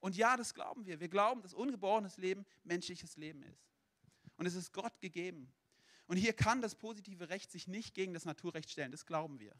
[0.00, 0.98] Und ja, das glauben wir.
[0.98, 3.70] Wir glauben, dass ungeborenes Leben menschliches Leben ist.
[4.38, 5.54] Und es ist Gott gegeben.
[6.08, 8.90] Und hier kann das positive Recht sich nicht gegen das Naturrecht stellen.
[8.90, 9.54] Das glauben wir.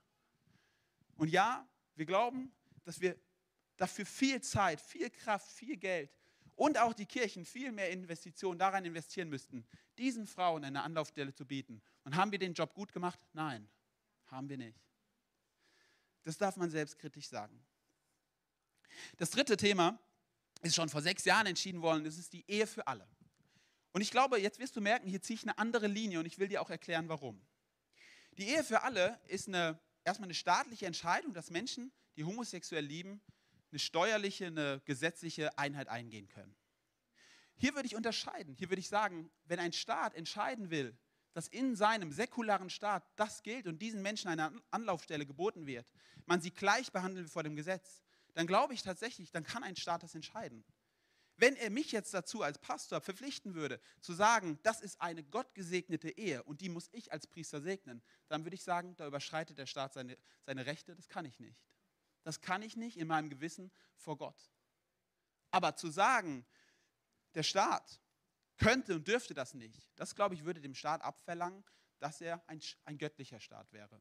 [1.14, 3.16] Und ja, wir glauben, dass wir
[3.77, 6.11] dafür viel Zeit, viel Kraft, viel Geld
[6.56, 9.66] und auch die Kirchen viel mehr Investitionen daran investieren müssten,
[9.98, 11.82] diesen Frauen eine Anlaufstelle zu bieten.
[12.04, 13.18] Und haben wir den Job gut gemacht?
[13.32, 13.68] Nein,
[14.26, 14.78] haben wir nicht.
[16.22, 17.64] Das darf man selbstkritisch sagen.
[19.18, 19.98] Das dritte Thema
[20.62, 23.06] ist schon vor sechs Jahren entschieden worden, das ist die Ehe für alle.
[23.92, 26.38] Und ich glaube, jetzt wirst du merken, hier ziehe ich eine andere Linie und ich
[26.38, 27.40] will dir auch erklären, warum.
[28.32, 33.20] Die Ehe für alle ist eine, erstmal eine staatliche Entscheidung, dass Menschen, die homosexuell lieben,
[33.74, 36.54] eine steuerliche, eine gesetzliche Einheit eingehen können.
[37.56, 38.54] Hier würde ich unterscheiden.
[38.54, 40.96] Hier würde ich sagen, wenn ein Staat entscheiden will,
[41.32, 45.90] dass in seinem säkularen Staat das gilt und diesen Menschen eine Anlaufstelle geboten wird,
[46.26, 48.00] man sie gleich behandelt vor dem Gesetz,
[48.34, 50.64] dann glaube ich tatsächlich, dann kann ein Staat das entscheiden.
[51.37, 56.10] Wenn er mich jetzt dazu als Pastor verpflichten würde, zu sagen, das ist eine gottgesegnete
[56.10, 59.66] Ehe und die muss ich als Priester segnen, dann würde ich sagen, da überschreitet der
[59.66, 61.60] Staat seine, seine Rechte, das kann ich nicht.
[62.24, 64.50] Das kann ich nicht in meinem Gewissen vor Gott.
[65.50, 66.44] Aber zu sagen,
[67.34, 68.00] der Staat
[68.56, 71.64] könnte und dürfte das nicht, das glaube ich, würde dem Staat abverlangen,
[71.98, 74.00] dass er ein, ein göttlicher Staat wäre.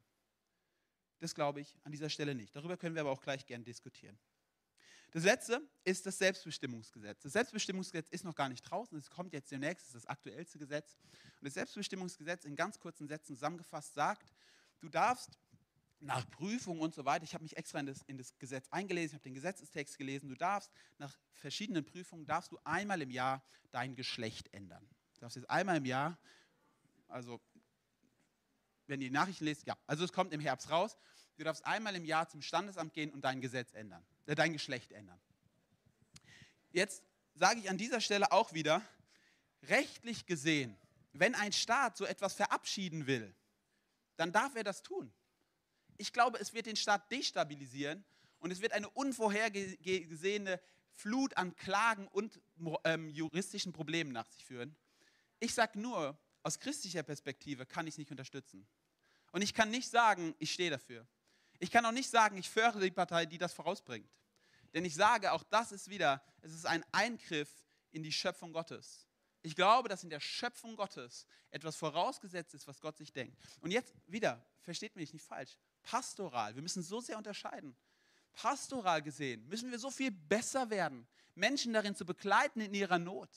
[1.20, 2.56] Das glaube ich an dieser Stelle nicht.
[2.56, 4.20] Darüber können wir aber auch gleich gern diskutieren.
[5.12, 7.22] Das letzte ist das Selbstbestimmungsgesetz.
[7.22, 10.58] Das Selbstbestimmungsgesetz ist noch gar nicht draußen, es kommt jetzt demnächst, das ist das aktuellste
[10.58, 10.98] Gesetz.
[11.40, 14.34] Und das Selbstbestimmungsgesetz in ganz kurzen Sätzen zusammengefasst sagt,
[14.80, 15.38] du darfst
[16.04, 19.08] nach Prüfung und so weiter, ich habe mich extra in das, in das Gesetz eingelesen,
[19.08, 23.44] ich habe den Gesetzestext gelesen, du darfst nach verschiedenen Prüfungen, darfst du einmal im Jahr
[23.72, 24.88] dein Geschlecht ändern.
[25.16, 26.18] Du darfst jetzt einmal im Jahr,
[27.08, 27.42] also
[28.88, 30.98] wenn ihr die Nachrichten lest, ja, also es kommt im Herbst raus,
[31.38, 34.92] du darfst einmal im Jahr zum Standesamt gehen und dein Gesetz ändern, äh, dein Geschlecht
[34.92, 35.20] ändern.
[36.72, 37.02] Jetzt
[37.36, 38.82] sage ich an dieser Stelle auch wieder,
[39.64, 40.76] rechtlich gesehen,
[41.14, 43.34] wenn ein Staat so etwas verabschieden will,
[44.18, 45.14] dann darf er das tun
[45.98, 48.04] ich glaube, es wird den Staat destabilisieren
[48.40, 50.60] und es wird eine unvorhergesehene
[50.92, 52.40] Flut an Klagen und
[52.84, 54.76] ähm, juristischen Problemen nach sich führen.
[55.40, 58.68] Ich sage nur, aus christlicher Perspektive kann ich es nicht unterstützen.
[59.32, 61.08] Und ich kann nicht sagen, ich stehe dafür.
[61.60, 64.10] Ich kann auch nicht sagen, ich fördere die Partei, die das vorausbringt.
[64.74, 67.50] Denn ich sage, auch das ist wieder, es ist ein Eingriff
[67.92, 69.08] in die Schöpfung Gottes.
[69.42, 73.38] Ich glaube, dass in der Schöpfung Gottes etwas vorausgesetzt ist, was Gott sich denkt.
[73.62, 76.56] Und jetzt wieder, versteht mich nicht falsch, pastoral.
[76.56, 77.76] Wir müssen so sehr unterscheiden.
[78.34, 83.30] Pastoral gesehen müssen wir so viel besser werden, Menschen darin zu begleiten in ihrer Not.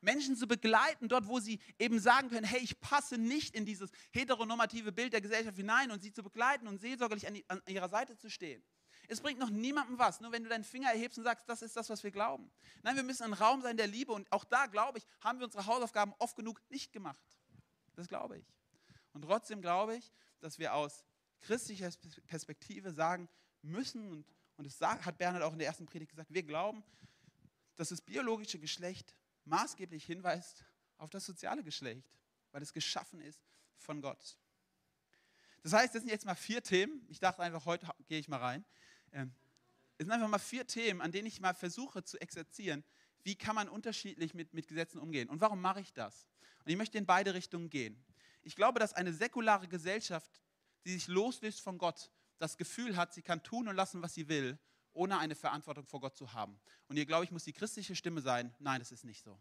[0.00, 3.90] Menschen zu begleiten dort, wo sie eben sagen können, hey, ich passe nicht in dieses
[4.12, 8.16] heteronormative Bild der Gesellschaft hinein und sie zu begleiten und seelsorgerlich an, an ihrer Seite
[8.16, 8.62] zu stehen.
[9.08, 11.76] Es bringt noch niemandem was, nur wenn du deinen Finger erhebst und sagst, das ist
[11.76, 12.50] das, was wir glauben.
[12.82, 15.46] Nein, wir müssen ein Raum sein der Liebe und auch da, glaube ich, haben wir
[15.46, 17.24] unsere Hausaufgaben oft genug nicht gemacht.
[17.96, 18.44] Das glaube ich.
[19.14, 21.04] Und trotzdem glaube ich, dass wir aus
[21.40, 21.90] christlicher
[22.26, 23.28] Perspektive sagen
[23.62, 26.82] müssen, und, und das hat Bernhard auch in der ersten Predigt gesagt, wir glauben,
[27.76, 30.64] dass das biologische Geschlecht maßgeblich hinweist
[30.98, 32.08] auf das soziale Geschlecht,
[32.52, 33.40] weil es geschaffen ist
[33.76, 34.38] von Gott.
[35.62, 37.04] Das heißt, das sind jetzt mal vier Themen.
[37.08, 38.64] Ich dachte einfach, heute gehe ich mal rein.
[39.12, 39.32] Ähm,
[39.96, 42.84] es sind einfach mal vier Themen, an denen ich mal versuche zu exerzieren,
[43.24, 46.26] wie kann man unterschiedlich mit, mit Gesetzen umgehen und warum mache ich das?
[46.64, 48.02] Und ich möchte in beide Richtungen gehen.
[48.42, 50.40] Ich glaube, dass eine säkulare Gesellschaft,
[50.88, 54.28] die sich loslöst von Gott, das Gefühl hat, sie kann tun und lassen, was sie
[54.28, 54.58] will,
[54.94, 56.58] ohne eine Verantwortung vor Gott zu haben.
[56.88, 59.38] Und hier, glaube ich, muss die christliche Stimme sein, nein, das ist nicht so.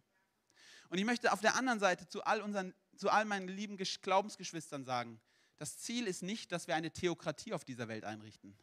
[0.90, 4.84] Und ich möchte auf der anderen Seite zu all, unseren, zu all meinen lieben Glaubensgeschwistern
[4.84, 5.22] sagen,
[5.58, 8.58] das Ziel ist nicht, dass wir eine Theokratie auf dieser Welt einrichten.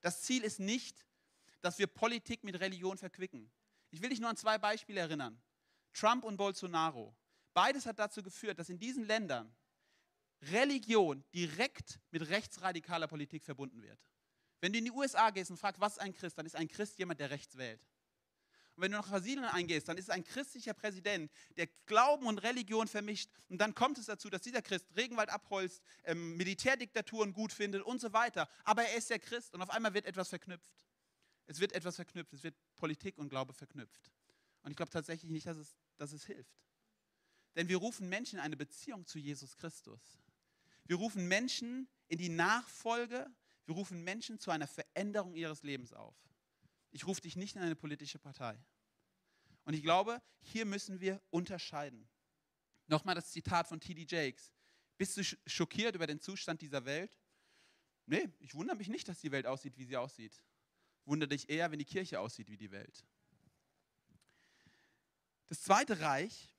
[0.00, 1.06] Das Ziel ist nicht,
[1.60, 3.50] dass wir Politik mit Religion verquicken.
[3.90, 5.40] Ich will dich nur an zwei Beispiele erinnern.
[5.92, 7.14] Trump und Bolsonaro.
[7.54, 9.54] Beides hat dazu geführt, dass in diesen Ländern
[10.42, 13.98] Religion direkt mit rechtsradikaler Politik verbunden wird.
[14.60, 16.68] Wenn du in die USA gehst und fragst, was ist ein Christ, dann ist ein
[16.68, 17.80] Christ jemand, der rechts wählt.
[18.76, 22.38] Und wenn du nach Brasilien eingehst, dann ist es ein christlicher Präsident, der Glauben und
[22.38, 23.30] Religion vermischt.
[23.48, 28.00] Und dann kommt es dazu, dass dieser Christ Regenwald abholzt, ähm, Militärdiktaturen gut findet und
[28.00, 28.48] so weiter.
[28.64, 30.86] Aber er ist der Christ und auf einmal wird etwas verknüpft.
[31.46, 32.32] Es wird etwas verknüpft.
[32.32, 34.10] Es wird Politik und Glaube verknüpft.
[34.62, 36.54] Und ich glaube tatsächlich nicht, dass es, dass es hilft.
[37.56, 40.00] Denn wir rufen Menschen in eine Beziehung zu Jesus Christus.
[40.90, 43.32] Wir rufen Menschen in die Nachfolge.
[43.64, 46.16] Wir rufen Menschen zu einer Veränderung ihres Lebens auf.
[46.90, 48.58] Ich rufe dich nicht in eine politische Partei.
[49.62, 52.08] Und ich glaube, hier müssen wir unterscheiden.
[52.88, 54.04] Nochmal das Zitat von T.D.
[54.08, 54.50] Jakes.
[54.98, 57.20] Bist du schockiert über den Zustand dieser Welt?
[58.06, 60.42] Nee, ich wundere mich nicht, dass die Welt aussieht, wie sie aussieht.
[61.04, 63.06] Wundere dich eher, wenn die Kirche aussieht wie die Welt.
[65.46, 66.52] Das zweite Reich,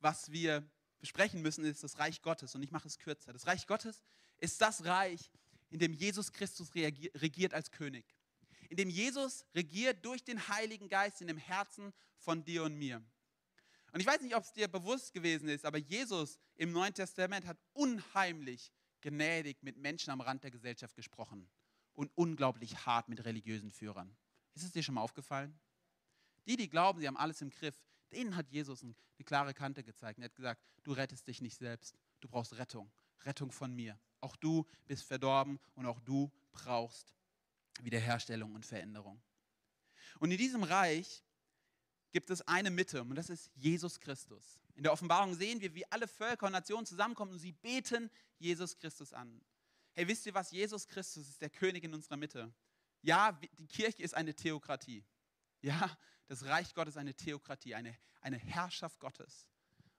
[0.00, 0.68] was wir
[1.00, 2.54] besprechen müssen, ist das Reich Gottes.
[2.54, 3.32] Und ich mache es kürzer.
[3.32, 4.02] Das Reich Gottes
[4.38, 5.30] ist das Reich,
[5.70, 8.04] in dem Jesus Christus regiert als König
[8.68, 13.02] in dem Jesus regiert durch den Heiligen Geist in dem Herzen von dir und mir.
[13.92, 17.46] Und ich weiß nicht, ob es dir bewusst gewesen ist, aber Jesus im Neuen Testament
[17.46, 21.48] hat unheimlich gnädig mit Menschen am Rand der Gesellschaft gesprochen
[21.94, 24.14] und unglaublich hart mit religiösen Führern.
[24.54, 25.58] Ist es dir schon mal aufgefallen?
[26.46, 27.76] Die, die glauben, sie haben alles im Griff,
[28.12, 28.94] denen hat Jesus eine
[29.24, 30.18] klare Kante gezeigt.
[30.18, 32.90] Er hat gesagt, du rettest dich nicht selbst, du brauchst Rettung,
[33.24, 33.98] Rettung von mir.
[34.20, 37.14] Auch du bist verdorben und auch du brauchst
[37.80, 39.22] Wiederherstellung und Veränderung.
[40.18, 41.22] Und in diesem Reich
[42.10, 44.58] gibt es eine Mitte und das ist Jesus Christus.
[44.74, 48.76] In der Offenbarung sehen wir, wie alle Völker und Nationen zusammenkommen und sie beten Jesus
[48.76, 49.40] Christus an.
[49.94, 50.50] Hey, wisst ihr was?
[50.50, 52.52] Jesus Christus ist der König in unserer Mitte.
[53.02, 55.04] Ja, die Kirche ist eine Theokratie.
[55.60, 59.46] Ja, das Reich Gottes ist eine Theokratie, eine, eine Herrschaft Gottes.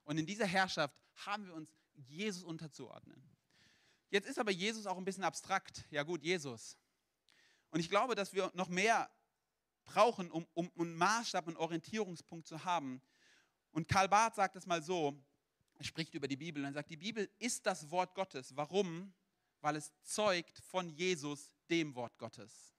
[0.03, 3.21] Und in dieser Herrschaft haben wir uns Jesus unterzuordnen.
[4.09, 5.85] Jetzt ist aber Jesus auch ein bisschen abstrakt.
[5.91, 6.77] Ja gut, Jesus.
[7.69, 9.09] Und ich glaube, dass wir noch mehr
[9.85, 13.01] brauchen, um, um einen Maßstab, einen Orientierungspunkt zu haben.
[13.71, 15.15] Und Karl Barth sagt es mal so,
[15.75, 18.55] er spricht über die Bibel und er sagt, die Bibel ist das Wort Gottes.
[18.55, 19.13] Warum?
[19.61, 22.78] Weil es zeugt von Jesus, dem Wort Gottes.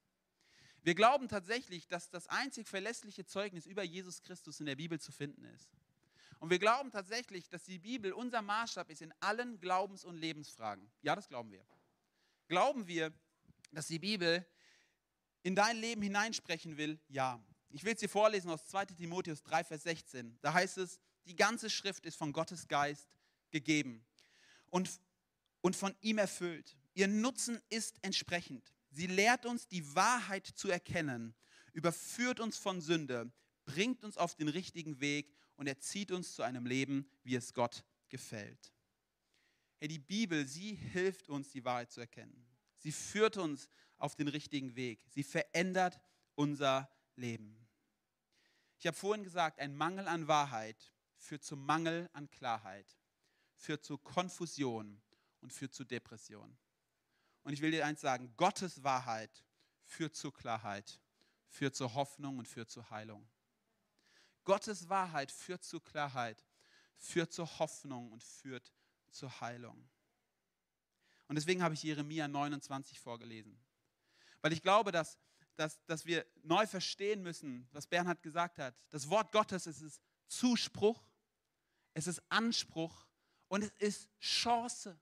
[0.83, 5.13] Wir glauben tatsächlich, dass das einzig verlässliche Zeugnis über Jesus Christus in der Bibel zu
[5.13, 5.69] finden ist.
[6.39, 10.91] Und wir glauben tatsächlich, dass die Bibel unser Maßstab ist in allen Glaubens- und Lebensfragen.
[11.03, 11.63] Ja, das glauben wir.
[12.49, 13.13] Glauben wir,
[13.73, 14.47] dass die Bibel
[15.43, 16.99] in dein Leben hineinsprechen will?
[17.09, 17.45] Ja.
[17.69, 20.39] Ich will es dir vorlesen aus 2 Timotheus 3, Vers 16.
[20.41, 23.07] Da heißt es, die ganze Schrift ist von Gottes Geist
[23.51, 24.05] gegeben
[24.71, 24.91] und,
[25.61, 26.77] und von ihm erfüllt.
[26.95, 28.73] Ihr Nutzen ist entsprechend.
[28.91, 31.35] Sie lehrt uns, die Wahrheit zu erkennen,
[31.73, 33.33] überführt uns von Sünde,
[33.65, 37.85] bringt uns auf den richtigen Weg und erzieht uns zu einem Leben, wie es Gott
[38.09, 38.73] gefällt.
[39.79, 42.47] Hey, die Bibel, sie hilft uns, die Wahrheit zu erkennen.
[42.79, 45.05] Sie führt uns auf den richtigen Weg.
[45.09, 46.01] Sie verändert
[46.35, 47.67] unser Leben.
[48.79, 52.97] Ich habe vorhin gesagt, ein Mangel an Wahrheit führt zu Mangel an Klarheit,
[53.55, 55.01] führt zu Konfusion
[55.41, 56.57] und führt zu Depression.
[57.43, 59.45] Und ich will dir eins sagen, Gottes Wahrheit
[59.85, 61.01] führt zu Klarheit,
[61.49, 63.27] führt zur Hoffnung und führt zur Heilung.
[64.45, 66.45] Gottes Wahrheit führt zu Klarheit,
[66.97, 68.73] führt zur Hoffnung und führt
[69.11, 69.89] zur Heilung.
[71.29, 73.57] Und deswegen habe ich Jeremia 29 vorgelesen.
[74.41, 75.19] Weil ich glaube, dass,
[75.57, 78.75] dass, dass wir neu verstehen müssen, was Bernhard gesagt hat.
[78.91, 81.03] Das Wort Gottes es ist Zuspruch,
[81.95, 83.07] es ist Anspruch
[83.49, 84.99] und es ist Chance.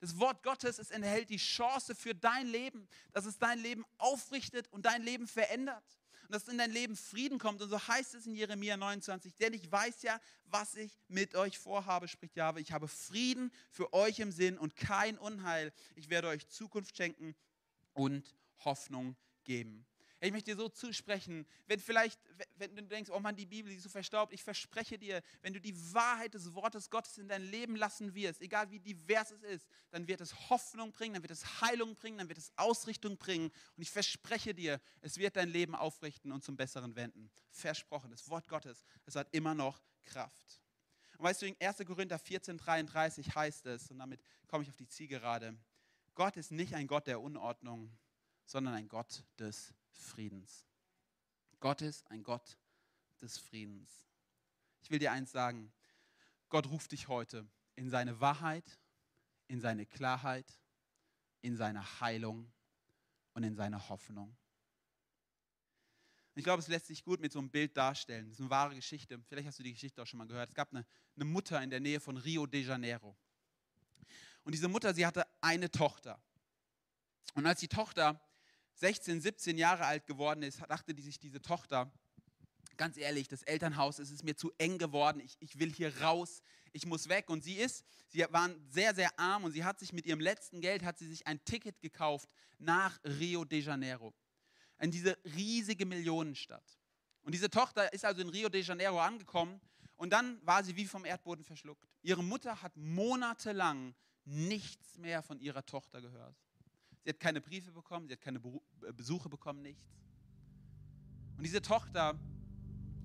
[0.00, 4.68] Das Wort Gottes, es enthält die Chance für dein Leben, dass es dein Leben aufrichtet
[4.72, 5.84] und dein Leben verändert.
[6.24, 7.62] und dass in dein Leben Frieden kommt.
[7.62, 11.58] Und so heißt es in Jeremia 29, denn ich weiß ja, was ich mit euch
[11.58, 12.60] vorhabe, spricht Jahwe.
[12.60, 15.72] Ich habe Frieden für euch im Sinn und kein Unheil.
[15.94, 17.34] Ich werde euch Zukunft schenken
[17.94, 19.86] und Hoffnung geben.
[20.20, 22.18] Ich möchte dir so zusprechen, wenn vielleicht,
[22.56, 25.60] wenn du denkst, oh Mann, die Bibel ist so verstaubt, ich verspreche dir, wenn du
[25.60, 29.68] die Wahrheit des Wortes Gottes in dein Leben lassen wirst, egal wie divers es ist,
[29.90, 33.52] dann wird es Hoffnung bringen, dann wird es Heilung bringen, dann wird es Ausrichtung bringen.
[33.76, 37.30] Und ich verspreche dir, es wird dein Leben aufrichten und zum Besseren wenden.
[37.52, 40.60] Versprochen, das Wort Gottes, es hat immer noch Kraft.
[41.16, 41.78] Und weißt du, in 1.
[41.86, 45.56] Korinther 14, 33 heißt es, und damit komme ich auf die Zielgerade,
[46.14, 47.96] Gott ist nicht ein Gott der Unordnung,
[48.44, 49.72] sondern ein Gott des
[50.04, 50.66] Friedens.
[51.60, 52.56] Gott ist ein Gott
[53.20, 53.90] des Friedens.
[54.82, 55.72] Ich will dir eins sagen,
[56.48, 57.46] Gott ruft dich heute
[57.76, 58.78] in seine Wahrheit,
[59.48, 60.46] in seine Klarheit,
[61.42, 62.50] in seine Heilung
[63.34, 64.36] und in seine Hoffnung.
[66.34, 68.26] Ich glaube, es lässt sich gut mit so einem Bild darstellen.
[68.26, 69.20] Das ist eine wahre Geschichte.
[69.28, 70.50] Vielleicht hast du die Geschichte auch schon mal gehört.
[70.50, 70.86] Es gab eine,
[71.16, 73.16] eine Mutter in der Nähe von Rio de Janeiro.
[74.44, 76.22] Und diese Mutter, sie hatte eine Tochter.
[77.34, 78.20] Und als die Tochter
[78.78, 81.92] 16, 17 Jahre alt geworden ist, dachte sich diese Tochter,
[82.76, 86.42] ganz ehrlich, das Elternhaus, es ist mir zu eng geworden, ich, ich will hier raus,
[86.72, 87.28] ich muss weg.
[87.28, 90.60] Und sie ist, sie waren sehr, sehr arm und sie hat sich mit ihrem letzten
[90.60, 94.14] Geld, hat sie sich ein Ticket gekauft nach Rio de Janeiro,
[94.78, 96.78] in diese riesige Millionenstadt.
[97.22, 99.60] Und diese Tochter ist also in Rio de Janeiro angekommen
[99.96, 101.84] und dann war sie wie vom Erdboden verschluckt.
[102.02, 106.36] Ihre Mutter hat monatelang nichts mehr von ihrer Tochter gehört.
[107.08, 109.82] Sie hat keine Briefe bekommen, sie hat keine äh, Besuche bekommen, nichts.
[111.38, 112.18] Und diese Tochter,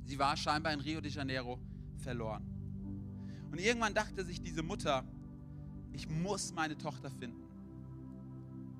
[0.03, 1.57] sie war scheinbar in Rio de Janeiro
[1.99, 2.43] verloren.
[3.49, 5.05] Und irgendwann dachte sich diese Mutter,
[5.93, 7.47] ich muss meine Tochter finden.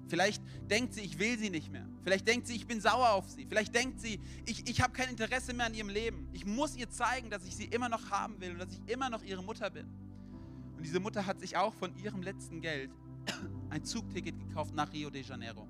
[0.10, 1.88] Vielleicht denkt sie, ich will sie nicht mehr.
[2.04, 3.46] Vielleicht denkt sie, ich bin sauer auf sie.
[3.46, 6.28] Vielleicht denkt sie, ich, ich habe kein Interesse mehr an ihrem Leben.
[6.34, 9.10] Ich muss ihr zeigen, dass ich sie immer noch haben will und dass ich immer
[9.10, 9.88] noch ihre Mutter bin.
[10.76, 12.92] Und diese Mutter hat sich auch von ihrem letzten Geld
[13.70, 15.68] ein Zugticket gekauft nach Rio de Janeiro.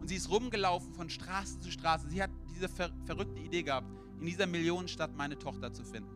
[0.00, 2.08] Und sie ist rumgelaufen von Straße zu Straße.
[2.10, 3.86] Sie hat diese ver verrückte Idee gehabt,
[4.20, 6.10] in dieser Millionenstadt meine Tochter zu finden.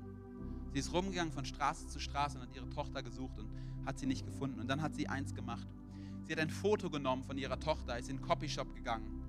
[0.73, 3.49] Sie ist rumgegangen von Straße zu Straße und hat ihre Tochter gesucht und
[3.87, 4.61] hat sie nicht gefunden.
[4.61, 5.67] Und dann hat sie eins gemacht.
[6.25, 9.23] Sie hat ein Foto genommen von ihrer Tochter, ist in den Copyshop gegangen,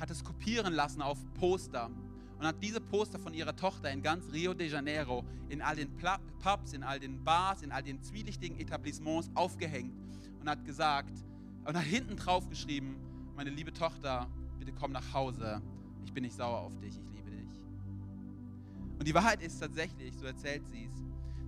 [0.00, 1.90] hat es kopieren lassen auf Poster
[2.38, 5.90] und hat diese Poster von ihrer Tochter in ganz Rio de Janeiro, in all den
[6.38, 10.05] Pubs, in all den Bars, in all den zwielichtigen Etablissements aufgehängt
[10.46, 11.12] und hat gesagt
[11.64, 13.00] und hat hinten drauf geschrieben,
[13.34, 14.28] meine liebe Tochter,
[14.60, 15.60] bitte komm nach Hause,
[16.04, 17.60] ich bin nicht sauer auf dich, ich liebe dich.
[18.96, 20.94] Und die Wahrheit ist tatsächlich, so erzählt sie es,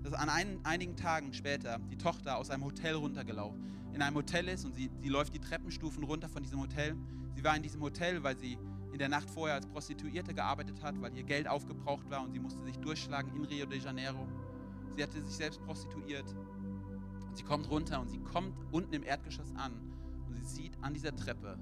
[0.03, 4.49] dass an ein, einigen Tagen später die Tochter aus einem Hotel runtergelaufen, in einem Hotel
[4.49, 6.97] ist und sie, sie läuft die Treppenstufen runter von diesem Hotel.
[7.37, 8.59] Sie war in diesem Hotel, weil sie
[8.93, 12.41] in der Nacht vorher als Prostituierte gearbeitet hat, weil ihr Geld aufgebraucht war und sie
[12.41, 14.27] musste sich durchschlagen in Rio de Janeiro.
[14.97, 16.35] Sie hatte sich selbst prostituiert.
[17.29, 19.73] Und sie kommt runter und sie kommt unten im Erdgeschoss an
[20.27, 21.59] und sie sieht an dieser Treppe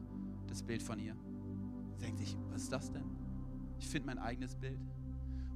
[0.46, 1.16] das Bild von ihr.
[1.94, 3.04] Sie denkt sich, was ist das denn?
[3.78, 4.80] Ich finde mein eigenes Bild.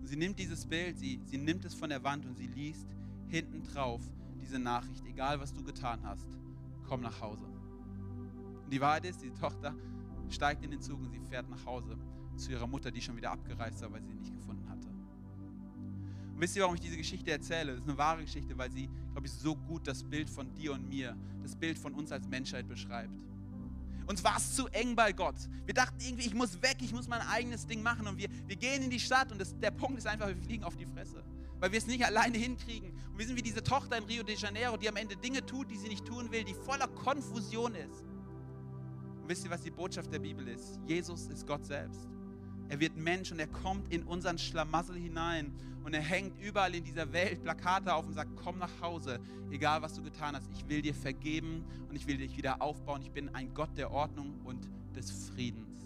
[0.00, 2.86] Und sie nimmt dieses Bild, sie, sie nimmt es von der Wand und sie liest
[3.28, 4.02] hinten drauf
[4.40, 6.26] diese Nachricht, egal was du getan hast,
[6.88, 7.44] komm nach Hause.
[8.64, 9.74] Und die Wahrheit ist, die Tochter
[10.28, 11.96] steigt in den Zug und sie fährt nach Hause
[12.36, 14.88] zu ihrer Mutter, die schon wieder abgereist war, weil sie ihn nicht gefunden hatte.
[16.40, 17.72] Und wisst ihr, warum ich diese Geschichte erzähle?
[17.72, 20.72] Das ist eine wahre Geschichte, weil sie, glaube ich, so gut das Bild von dir
[20.72, 23.26] und mir, das Bild von uns als Menschheit beschreibt.
[24.06, 25.34] Uns war es zu eng bei Gott.
[25.66, 28.06] Wir dachten irgendwie, ich muss weg, ich muss mein eigenes Ding machen.
[28.06, 30.64] Und wir, wir gehen in die Stadt und das, der Punkt ist einfach, wir fliegen
[30.64, 31.22] auf die Fresse.
[31.58, 32.90] Weil wir es nicht alleine hinkriegen.
[33.12, 35.70] Und wir sind wie diese Tochter in Rio de Janeiro, die am Ende Dinge tut,
[35.70, 38.02] die sie nicht tun will, die voller Konfusion ist
[39.30, 40.80] wisst ihr, was die Botschaft der Bibel ist?
[40.86, 42.08] Jesus ist Gott selbst.
[42.70, 45.52] Er wird Mensch und er kommt in unseren Schlamassel hinein
[45.82, 49.18] und er hängt überall in dieser Welt Plakate auf und sagt, komm nach Hause,
[49.50, 53.02] egal was du getan hast, ich will dir vergeben und ich will dich wieder aufbauen.
[53.02, 55.80] Ich bin ein Gott der Ordnung und des Friedens.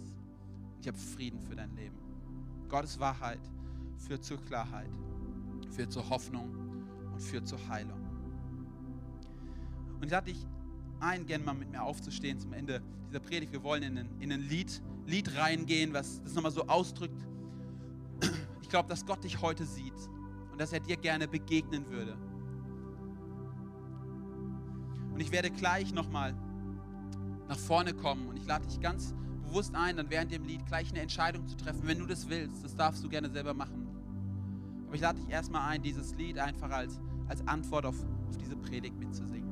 [0.83, 1.97] Ich habe Frieden für dein Leben.
[2.69, 3.41] Gottes Wahrheit
[3.97, 4.91] führt zur Klarheit,
[5.71, 6.51] führt zur Hoffnung
[7.15, 8.01] und führt zur Heilung.
[9.97, 10.47] Und ich lade dich
[11.01, 13.53] ein, gerne mal mit mir aufzustehen zum Ende dieser Predigt.
[13.53, 17.27] Wir wollen in ein, in ein Lied, Lied reingehen, was das nochmal so ausdrückt.
[18.63, 19.93] Ich glaube, dass Gott dich heute sieht
[20.51, 22.17] und dass er dir gerne begegnen würde.
[25.13, 26.35] Und ich werde gleich nochmal
[27.49, 29.15] nach vorne kommen und ich lade dich ganz
[29.47, 32.65] bewusst ein, dann während dem Lied gleich eine Entscheidung zu treffen, wenn du das willst.
[32.65, 33.87] Das darfst du gerne selber machen.
[34.87, 37.97] Aber ich lade dich erstmal ein, dieses Lied einfach als, als Antwort auf,
[38.29, 39.44] auf diese Predigt mitzusingen.